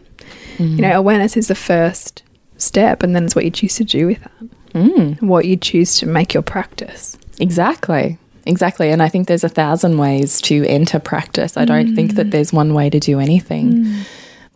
[0.57, 0.95] You know, hmm.
[0.97, 2.23] awareness is the first
[2.57, 4.31] step, and then it's what you choose to do with that,
[4.73, 7.17] Mm, what you choose to make your practice.
[7.39, 8.17] exactly.
[8.45, 8.91] Exactly.
[8.91, 11.57] And I think there's a thousand ways to enter practice.
[11.57, 12.31] I don't think that mm.
[12.31, 13.73] there's one way to do anything.
[13.73, 14.03] Mm.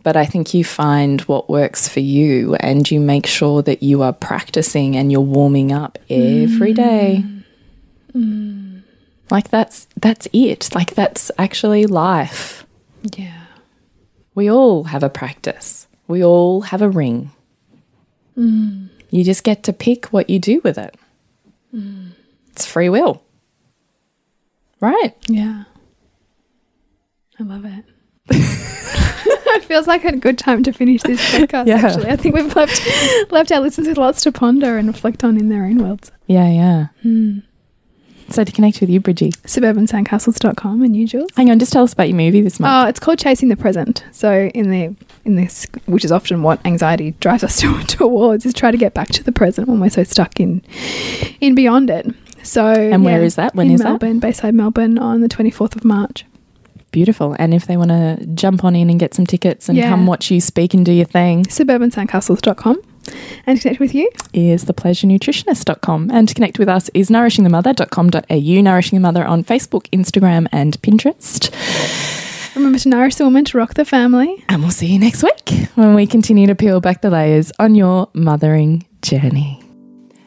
[0.02, 4.02] But I think you find what works for you and you make sure that you
[4.02, 6.76] are practicing and you're warming up every mm.
[6.76, 7.24] day.
[9.30, 10.74] Like that's that's it.
[10.74, 12.66] Like that's actually life.
[13.02, 13.44] Yeah.
[14.34, 15.86] We all have a practice.
[16.08, 17.30] We all have a ring.
[19.10, 20.96] You just get to pick what you do with it.
[22.52, 23.22] It's free will.
[24.80, 25.14] Right?
[25.28, 25.64] Yeah.
[27.38, 27.84] I love it.
[28.30, 31.66] it feels like a good time to finish this podcast.
[31.66, 31.76] Yeah.
[31.76, 32.80] Actually, I think we've left
[33.30, 36.12] left our listeners with lots to ponder and reflect on in their own worlds.
[36.26, 36.86] Yeah, yeah.
[37.02, 37.38] Hmm.
[38.28, 39.32] So to connect with you, Bridgie.
[39.32, 41.30] Suburbansandcastles.com and you, Jules.
[41.36, 42.86] Hang on, just tell us about your movie this month.
[42.86, 44.04] Oh, it's called Chasing the Present.
[44.12, 48.54] So in the in this, which is often what anxiety drives us to, towards, is
[48.54, 50.62] try to get back to the present when we're so stuck in
[51.40, 52.06] in beyond it.
[52.42, 53.54] So And where is that?
[53.54, 53.88] When in is that?
[53.88, 56.24] Melbourne, Bayside, Melbourne, on the twenty fourth of March.
[56.92, 57.36] Beautiful.
[57.38, 59.88] And if they want to jump on in and get some tickets and Yeah.
[59.90, 62.78] come watch you speak and do your thing, Suburbansandcastles.com
[63.46, 64.10] and to connect with you.
[64.32, 66.10] is thepleasurenutritionist.com.
[66.12, 71.50] And to connect with us is nourishingthemother.com.au, Nourishing the Mother on Facebook, Instagram, and Pinterest.
[72.56, 74.44] Remember to nourish the woman to rock the family.
[74.48, 77.76] And we'll see you next week when we continue to peel back the layers on
[77.76, 79.62] your mothering journey.